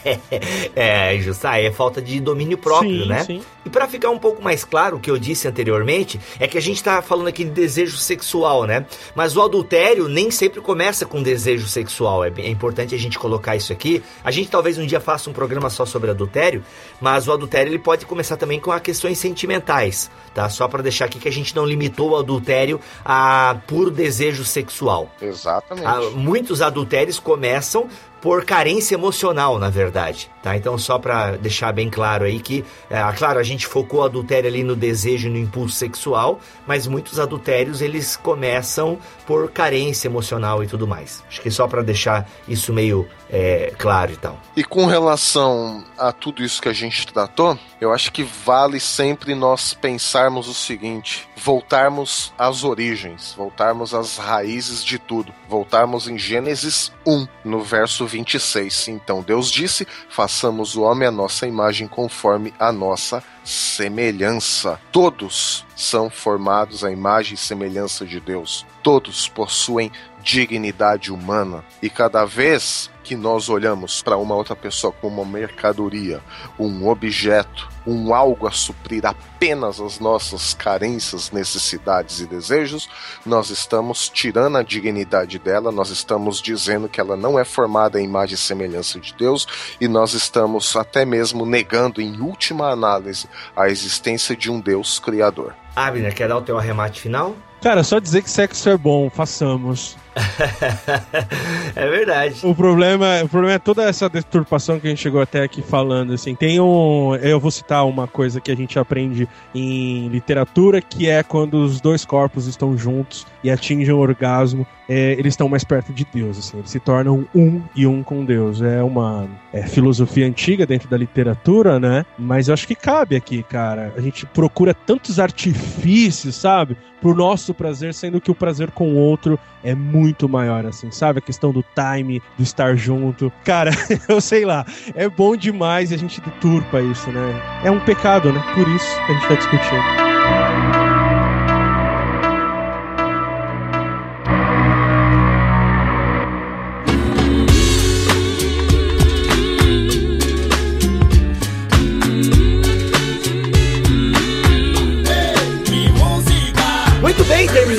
[0.74, 3.24] É, é falta de domínio próprio, Sim, né?
[3.24, 3.42] sim.
[3.64, 6.60] E pra ficar um pouco mais claro o que eu disse anteriormente, é que a
[6.62, 8.86] gente tá falando aqui de desejo sexual, né?
[9.14, 12.24] Mas o adultério nem sempre começa com desejo sexual.
[12.24, 14.02] É, é importante a gente colocar isso aqui.
[14.24, 16.64] A gente talvez um dia faça um programa só sobre adultério,
[17.00, 20.48] mas o adultério ele pode começar também com a questões sentimentais, tá?
[20.48, 25.10] Só pra deixar aqui que a gente não limitou o adultério a puro desejo sexual.
[25.20, 25.86] Exatamente.
[25.86, 27.88] Ah, muitos adultérios começam
[28.20, 30.56] por carência emocional, na verdade, tá?
[30.56, 34.48] Então só pra deixar bem claro aí que, é, claro, a gente focou o adultério
[34.48, 40.66] ali no desejo no impulso sexual, mas muitos adultérios eles começam por carência emocional e
[40.66, 41.24] tudo mais.
[41.28, 44.38] Acho que só pra deixar isso meio é, claro e tal.
[44.56, 49.34] E com relação a tudo isso que a gente tratou, eu acho que vale sempre
[49.34, 56.92] nós pensarmos o seguinte: voltarmos às origens, voltarmos às raízes de tudo, voltarmos em Gênesis
[57.06, 58.88] 1, no verso 26.
[58.88, 64.80] Então Deus disse: façamos o homem à nossa imagem conforme a nossa semelhança.
[64.92, 68.66] Todos são formados à imagem e semelhança de Deus.
[68.82, 69.90] Todos possuem
[70.22, 71.64] dignidade humana.
[71.82, 76.20] E cada vez que nós olhamos para uma outra pessoa como uma mercadoria,
[76.58, 82.88] um objeto, um algo a suprir apenas as nossas carências, necessidades e desejos,
[83.24, 88.02] nós estamos tirando a dignidade dela, nós estamos dizendo que ela não é formada à
[88.02, 89.46] imagem e semelhança de Deus
[89.80, 95.54] e nós estamos até mesmo negando, em última análise, a existência de um Deus criador.
[95.74, 97.34] Abner, quer dar o teu arremate final?
[97.62, 99.96] Cara, só dizer que sexo é bom, façamos.
[101.76, 102.40] é verdade.
[102.42, 106.12] O problema, o problema é toda essa deturpação que a gente chegou até aqui falando,
[106.12, 106.34] assim.
[106.34, 111.22] Tem um, eu vou citar uma coisa que a gente aprende em literatura, que é
[111.22, 115.92] quando os dois corpos estão juntos e atingem o orgasmo, é, eles estão mais perto
[115.92, 116.58] de Deus, assim.
[116.58, 118.60] Eles se tornam um e um com Deus.
[118.60, 122.04] É uma é, filosofia antiga dentro da literatura, né?
[122.18, 123.92] Mas eu acho que cabe aqui, cara.
[123.96, 126.76] A gente procura tantos artifícios, sabe?
[127.00, 130.90] Pro nosso prazer, sendo que o prazer com o outro é muito muito maior, assim,
[130.90, 131.18] sabe?
[131.18, 133.32] A questão do time, do estar junto.
[133.44, 133.70] Cara,
[134.08, 137.60] eu sei lá, é bom demais e a gente deturpa isso, né?
[137.64, 138.42] É um pecado, né?
[138.54, 140.10] Por isso que a gente tá discutindo.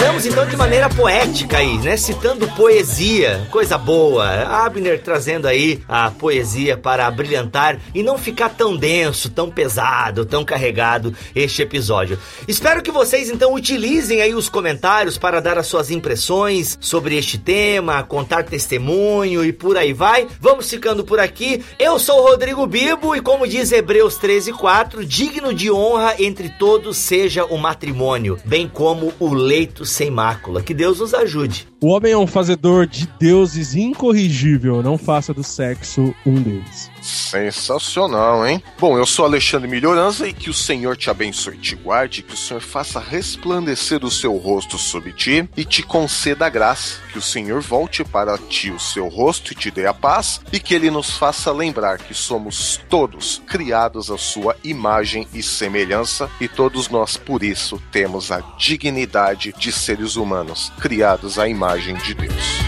[0.02, 1.96] Terminamos então de maneira poética aí, né?
[1.96, 4.26] Citando poesia, coisa boa.
[4.66, 10.44] Abner trazendo aí a poesia para brilhantar e não ficar tão denso, tão pesado, tão
[10.44, 12.18] carregado este episódio.
[12.48, 17.38] Espero que vocês então utilizem aí os comentários para dar as suas impressões sobre este
[17.38, 20.28] tema, contar testemunho e por aí vai.
[20.40, 21.64] Vamos ficando por aqui.
[21.78, 26.98] Eu sou o Rodrigo Bibo e como diz Hebreus 13:4, digno de honra entre todos
[26.98, 30.62] seja o matrimônio, bem como o leito sem mácula.
[30.62, 31.68] Que Deus nos ajude.
[31.82, 36.90] O homem é um fazedor de deuses incorrigível, não faça do sexo um deles.
[37.02, 38.64] Sensacional, hein?
[38.80, 42.34] Bom, eu sou Alexandre Melhorança e que o Senhor te abençoe e te guarde, que
[42.34, 47.18] o Senhor faça resplandecer o seu rosto sobre ti e te conceda a graça, que
[47.18, 50.76] o Senhor volte para ti o seu rosto e te dê a paz, e que
[50.76, 56.90] ele nos faça lembrar que somos todos criados à sua imagem e semelhança, e todos
[56.90, 62.62] nós por isso temos a dignidade de seres humanos, criados à imagem de Deus.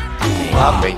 [0.59, 0.97] Amém.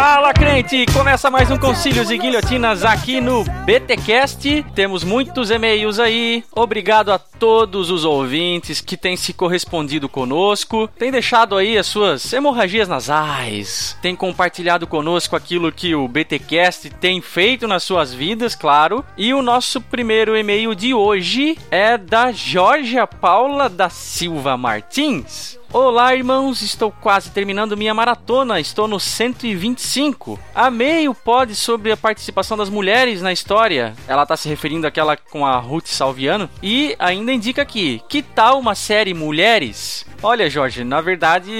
[0.00, 4.64] Fala crente, começa mais um Concílios e Guilhotinas aqui no BTcast.
[4.74, 6.42] Temos muitos e-mails aí.
[6.52, 12.32] Obrigado a todos os ouvintes que têm se correspondido conosco, têm deixado aí as suas
[12.32, 19.04] hemorragias nasais, têm compartilhado conosco aquilo que o BTcast tem feito nas suas vidas, claro.
[19.18, 25.59] E o nosso primeiro e-mail de hoje é da Georgia Paula da Silva Martins.
[25.72, 30.36] Olá, irmãos, estou quase terminando minha maratona, estou no 125.
[30.52, 33.94] Amei o pod sobre a participação das mulheres na história.
[34.08, 36.50] Ela está se referindo àquela com a Ruth Salviano.
[36.60, 40.04] E ainda indica aqui: que tal uma série Mulheres?
[40.20, 41.52] Olha, Jorge, na verdade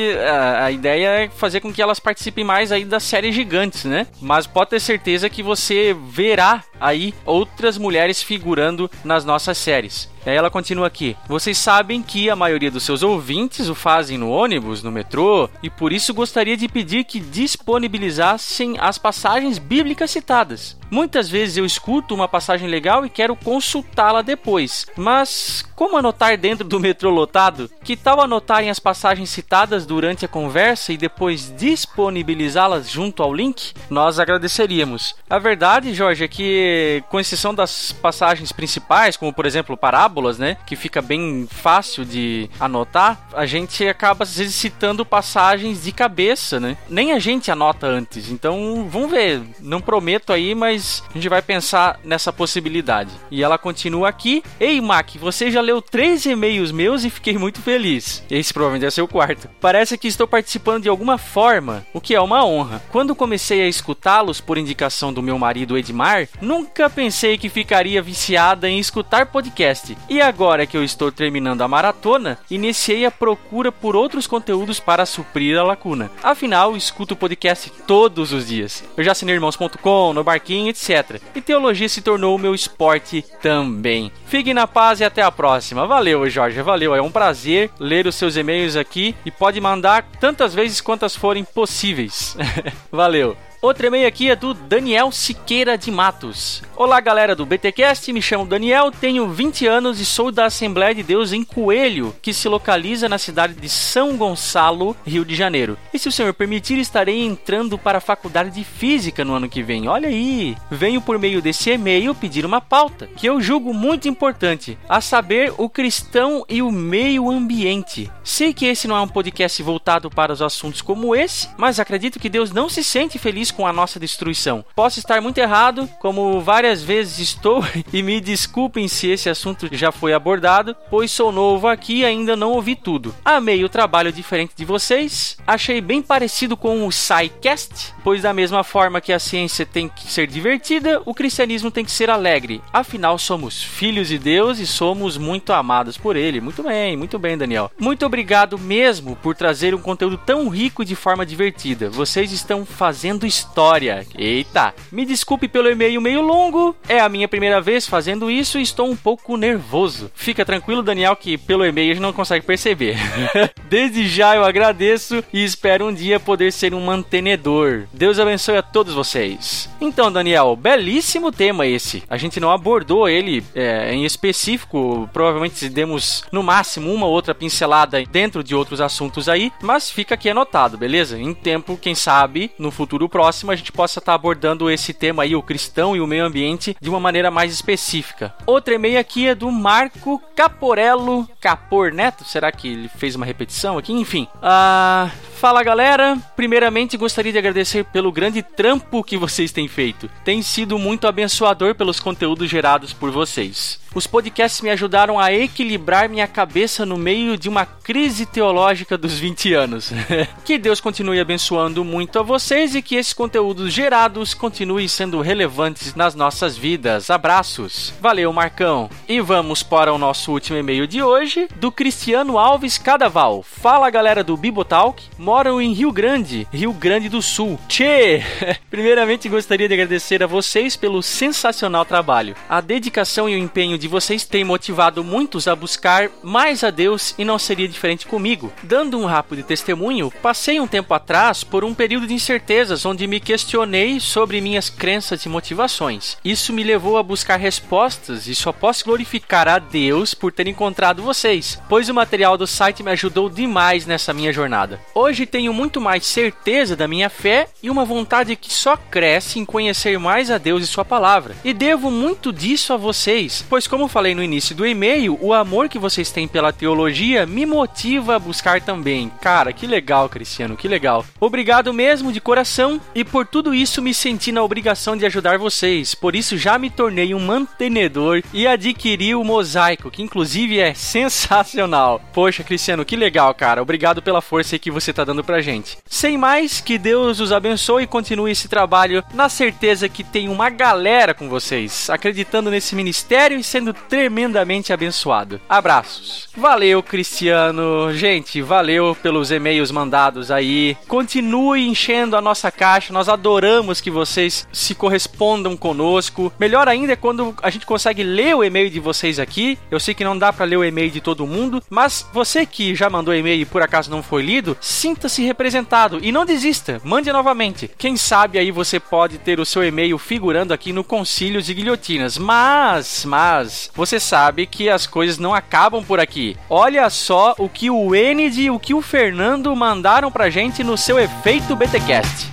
[0.59, 4.09] a, ideia é fazer com que elas participem mais aí das séries gigantes, né?
[4.21, 10.11] Mas pode ter certeza que você verá aí outras mulheres figurando nas nossas séries.
[10.25, 11.17] Aí ela continua aqui.
[11.27, 15.71] Vocês sabem que a maioria dos seus ouvintes o fazem no ônibus, no metrô, e
[15.71, 20.80] por isso gostaria de pedir que disponibilizassem as passagens bíblicas citadas.
[20.91, 26.67] Muitas vezes eu escuto uma passagem legal e quero consultá-la depois, mas como anotar dentro
[26.67, 27.71] do metrô lotado?
[27.83, 33.73] Que tal anotarem as passagens citadas durante a conversa e depois disponibilizá-las junto ao link?
[33.89, 35.15] Nós agradeceríamos.
[35.29, 40.57] A verdade, Jorge, é que, com exceção das passagens principais, como por exemplo parábolas, né,
[40.67, 46.59] que fica bem fácil de anotar, a gente acaba às vezes citando passagens de cabeça,
[46.59, 46.77] né?
[46.89, 48.31] Nem a gente anota antes.
[48.31, 49.43] Então, vamos ver.
[49.61, 50.80] Não prometo aí, mas
[51.11, 53.11] a gente vai pensar nessa possibilidade.
[53.31, 57.61] E ela continua aqui: Ei, Mac, você já leu três e-mails meus e fiquei muito
[57.61, 58.25] feliz.
[58.31, 59.49] Esse provavelmente é seu quarto.
[59.61, 62.83] Parece que estou participando de alguma forma, o que é uma honra.
[62.91, 68.69] Quando comecei a escutá-los por indicação do meu marido Edmar, nunca pensei que ficaria viciada
[68.69, 69.97] em escutar podcast.
[70.09, 75.07] E agora que eu estou terminando a maratona, iniciei a procura por outros conteúdos para
[75.07, 76.11] suprir a lacuna.
[76.23, 78.85] Afinal, escuto podcast todos os dias.
[78.97, 81.21] Eu já assinei irmãos.com, no barquinho, etc.
[81.35, 84.11] E teologia se tornou o meu esporte também.
[84.27, 85.87] Fiquem na paz e até a próxima.
[85.87, 86.95] Valeu, Jorge, valeu.
[86.95, 91.45] É um prazer ler os seus e-mails aqui e pode mandar tantas vezes quantas forem
[91.45, 92.37] possíveis.
[92.91, 93.37] valeu.
[93.63, 96.63] Outro e-mail aqui é do Daniel Siqueira de Matos.
[96.75, 101.03] Olá, galera do BTcast, me chamo Daniel, tenho 20 anos e sou da Assembleia de
[101.03, 105.77] Deus em Coelho, que se localiza na cidade de São Gonçalo, Rio de Janeiro.
[105.93, 109.63] E se o senhor permitir, estarei entrando para a faculdade de Física no ano que
[109.63, 109.89] vem.
[109.89, 110.57] Olha aí!
[110.71, 115.53] Venho por meio desse e-mail pedir uma pauta, que eu julgo muito importante, a saber,
[115.59, 118.11] o cristão e o meio ambiente.
[118.25, 122.19] Sei que esse não é um podcast voltado para os assuntos como esse, mas acredito
[122.19, 124.65] que Deus não se sente feliz com a nossa destruição.
[124.75, 129.93] Posso estar muito errado, como várias vezes estou, e me desculpem se esse assunto já
[129.93, 133.15] foi abordado, pois sou novo aqui e ainda não ouvi tudo.
[133.25, 138.63] Amei o trabalho diferente de vocês, achei bem parecido com o SciCast, pois da mesma
[138.63, 142.63] forma que a ciência tem que ser divertida, o cristianismo tem que ser alegre.
[142.73, 146.41] Afinal, somos filhos de Deus e somos muito amados por Ele.
[146.41, 147.71] Muito bem, muito bem, Daniel.
[147.79, 151.91] Muito obrigado mesmo por trazer um conteúdo tão rico e de forma divertida.
[151.91, 154.07] Vocês estão fazendo história.
[154.17, 154.75] Eita!
[154.93, 158.89] Me desculpe pelo e-mail meio longo, é a minha primeira vez fazendo isso e estou
[158.91, 160.11] um pouco nervoso.
[160.15, 162.97] Fica tranquilo, Daniel, que pelo e-mail a gente não consegue perceber.
[163.69, 167.85] Desde já eu agradeço e espero um dia poder ser um mantenedor.
[167.93, 169.69] Deus abençoe a todos vocês.
[169.81, 172.03] Então, Daniel, belíssimo tema esse.
[172.09, 177.35] A gente não abordou ele é, em específico, provavelmente demos no máximo uma ou outra
[177.35, 181.19] pincelada dentro de outros assuntos aí, mas fica aqui anotado, beleza?
[181.19, 185.35] Em tempo, quem sabe, no futuro próximo a gente possa estar abordando esse tema aí,
[185.35, 188.35] o cristão e o meio ambiente, de uma maneira mais específica.
[188.47, 192.25] Outro e-mail aqui é do Marco Caporello Capor Neto.
[192.25, 193.93] Será que ele fez uma repetição aqui?
[193.93, 194.27] Enfim.
[194.43, 195.11] Ah.
[195.41, 200.07] Fala galera, primeiramente gostaria de agradecer pelo grande trampo que vocês têm feito.
[200.23, 203.81] Tem sido muito abençoador pelos conteúdos gerados por vocês.
[203.93, 209.19] Os podcasts me ajudaram a equilibrar minha cabeça no meio de uma crise teológica dos
[209.19, 209.91] 20 anos.
[210.45, 215.97] que Deus continue abençoando muito a vocês e que esses conteúdos gerados continuem sendo relevantes
[215.97, 217.11] nas nossas vidas.
[217.11, 217.93] Abraços.
[218.01, 218.89] Valeu, Marcão.
[219.09, 223.43] E vamos para o nosso último e-mail de hoje, do Cristiano Alves Cadaval.
[223.43, 225.03] Fala, galera do Bibotalk.
[225.19, 227.59] Moro em Rio Grande, Rio Grande do Sul.
[227.67, 228.23] Tchê!
[228.71, 232.37] Primeiramente gostaria de agradecer a vocês pelo sensacional trabalho.
[232.49, 237.15] A dedicação e o empenho de vocês têm motivado muitos a buscar mais a Deus
[237.19, 238.53] e não seria diferente comigo.
[238.63, 243.19] Dando um rápido testemunho, passei um tempo atrás por um período de incertezas onde me
[243.19, 246.17] questionei sobre minhas crenças e motivações.
[246.25, 251.03] Isso me levou a buscar respostas e só posso glorificar a Deus por ter encontrado
[251.03, 254.79] vocês, pois o material do site me ajudou demais nessa minha jornada.
[254.95, 259.45] Hoje tenho muito mais certeza da minha fé e uma vontade que só cresce em
[259.45, 261.35] conhecer mais a Deus e Sua palavra.
[261.43, 265.69] E devo muito disso a vocês, pois como falei no início do e-mail, o amor
[265.69, 269.11] que vocês têm pela teologia me motiva a buscar também.
[269.21, 271.07] Cara, que legal, Cristiano, que legal.
[271.21, 275.95] Obrigado mesmo de coração e por tudo isso me senti na obrigação de ajudar vocês.
[275.95, 282.03] Por isso já me tornei um mantenedor e adquiri o mosaico, que inclusive é sensacional.
[282.13, 283.63] Poxa, Cristiano, que legal, cara.
[283.63, 285.79] Obrigado pela força que você tá dando pra gente.
[285.89, 290.51] Sem mais, que Deus os abençoe e continue esse trabalho na certeza que tem uma
[290.51, 295.41] galera com vocês, acreditando nesse ministério e sendo tremendamente abençoado.
[295.49, 296.29] Abraços.
[296.37, 297.93] Valeu, Cristiano.
[297.93, 300.77] Gente, valeu pelos e-mails mandados aí.
[300.89, 302.93] Continue enchendo a nossa caixa.
[302.93, 306.33] Nós adoramos que vocês se correspondam conosco.
[306.39, 309.59] Melhor ainda é quando a gente consegue ler o e-mail de vocês aqui.
[309.71, 312.75] Eu sei que não dá para ler o e-mail de todo mundo, mas você que
[312.75, 316.81] já mandou e-mail e por acaso não foi lido, sinta-se representado e não desista.
[316.85, 317.71] Mande novamente.
[317.79, 322.19] Quem sabe aí você pode ter o seu e-mail figurando aqui no Concílios e Guilhotinas.
[322.19, 326.37] Mas, mas você sabe que as coisas não acabam por aqui.
[326.49, 330.77] Olha só o que o Enid e o que o Fernando mandaram pra gente no
[330.77, 332.31] seu Efeito BTcast.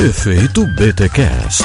[0.00, 1.64] Efeito BTcast.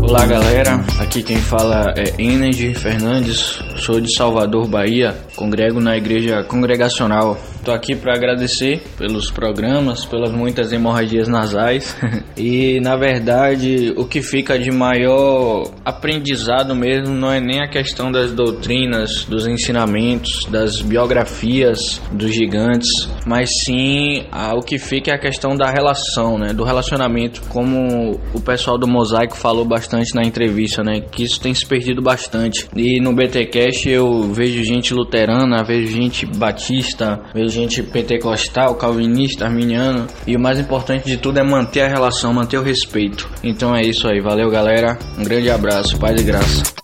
[0.00, 6.42] Olá galera, aqui quem fala é Ened Fernandes, sou de Salvador, Bahia, congrego na igreja
[6.42, 11.96] congregacional Estou aqui para agradecer pelos programas, pelas muitas hemorragias nasais.
[12.34, 18.10] E, na verdade, o que fica de maior aprendizado mesmo não é nem a questão
[18.10, 22.88] das doutrinas, dos ensinamentos, das biografias dos gigantes,
[23.26, 28.18] mas sim a, o que fica é a questão da relação, né, do relacionamento, como
[28.32, 32.66] o pessoal do Mosaico falou bastante na entrevista, né, que isso tem se perdido bastante.
[32.74, 40.06] E no BTcast eu vejo gente luterana, vejo gente batista, vejo gente pentecostal, calvinista, arminiano.
[40.26, 43.28] E o mais importante de tudo é manter a relação, manter o respeito.
[43.44, 44.20] Então é isso aí.
[44.20, 44.98] Valeu, galera.
[45.18, 45.98] Um grande abraço.
[45.98, 46.81] Paz e graça.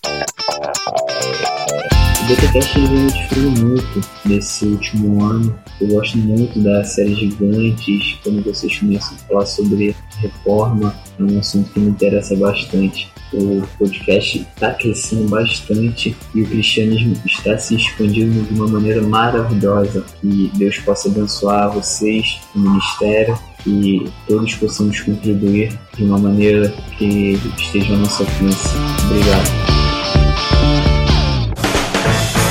[2.29, 5.59] O BTCast vem desfruto muito nesse último ano.
[5.81, 11.39] Eu gosto muito da série Gigantes, quando vocês começam a falar sobre reforma, é um
[11.39, 13.11] assunto que me interessa bastante.
[13.33, 20.05] O podcast está crescendo bastante e o cristianismo está se expandindo de uma maneira maravilhosa.
[20.21, 26.69] Que Deus possa abençoar vocês, o ministério, que todos possamos contribuir de uma maneira
[26.99, 28.69] que esteja ao nosso alcance.
[29.07, 30.88] Obrigado.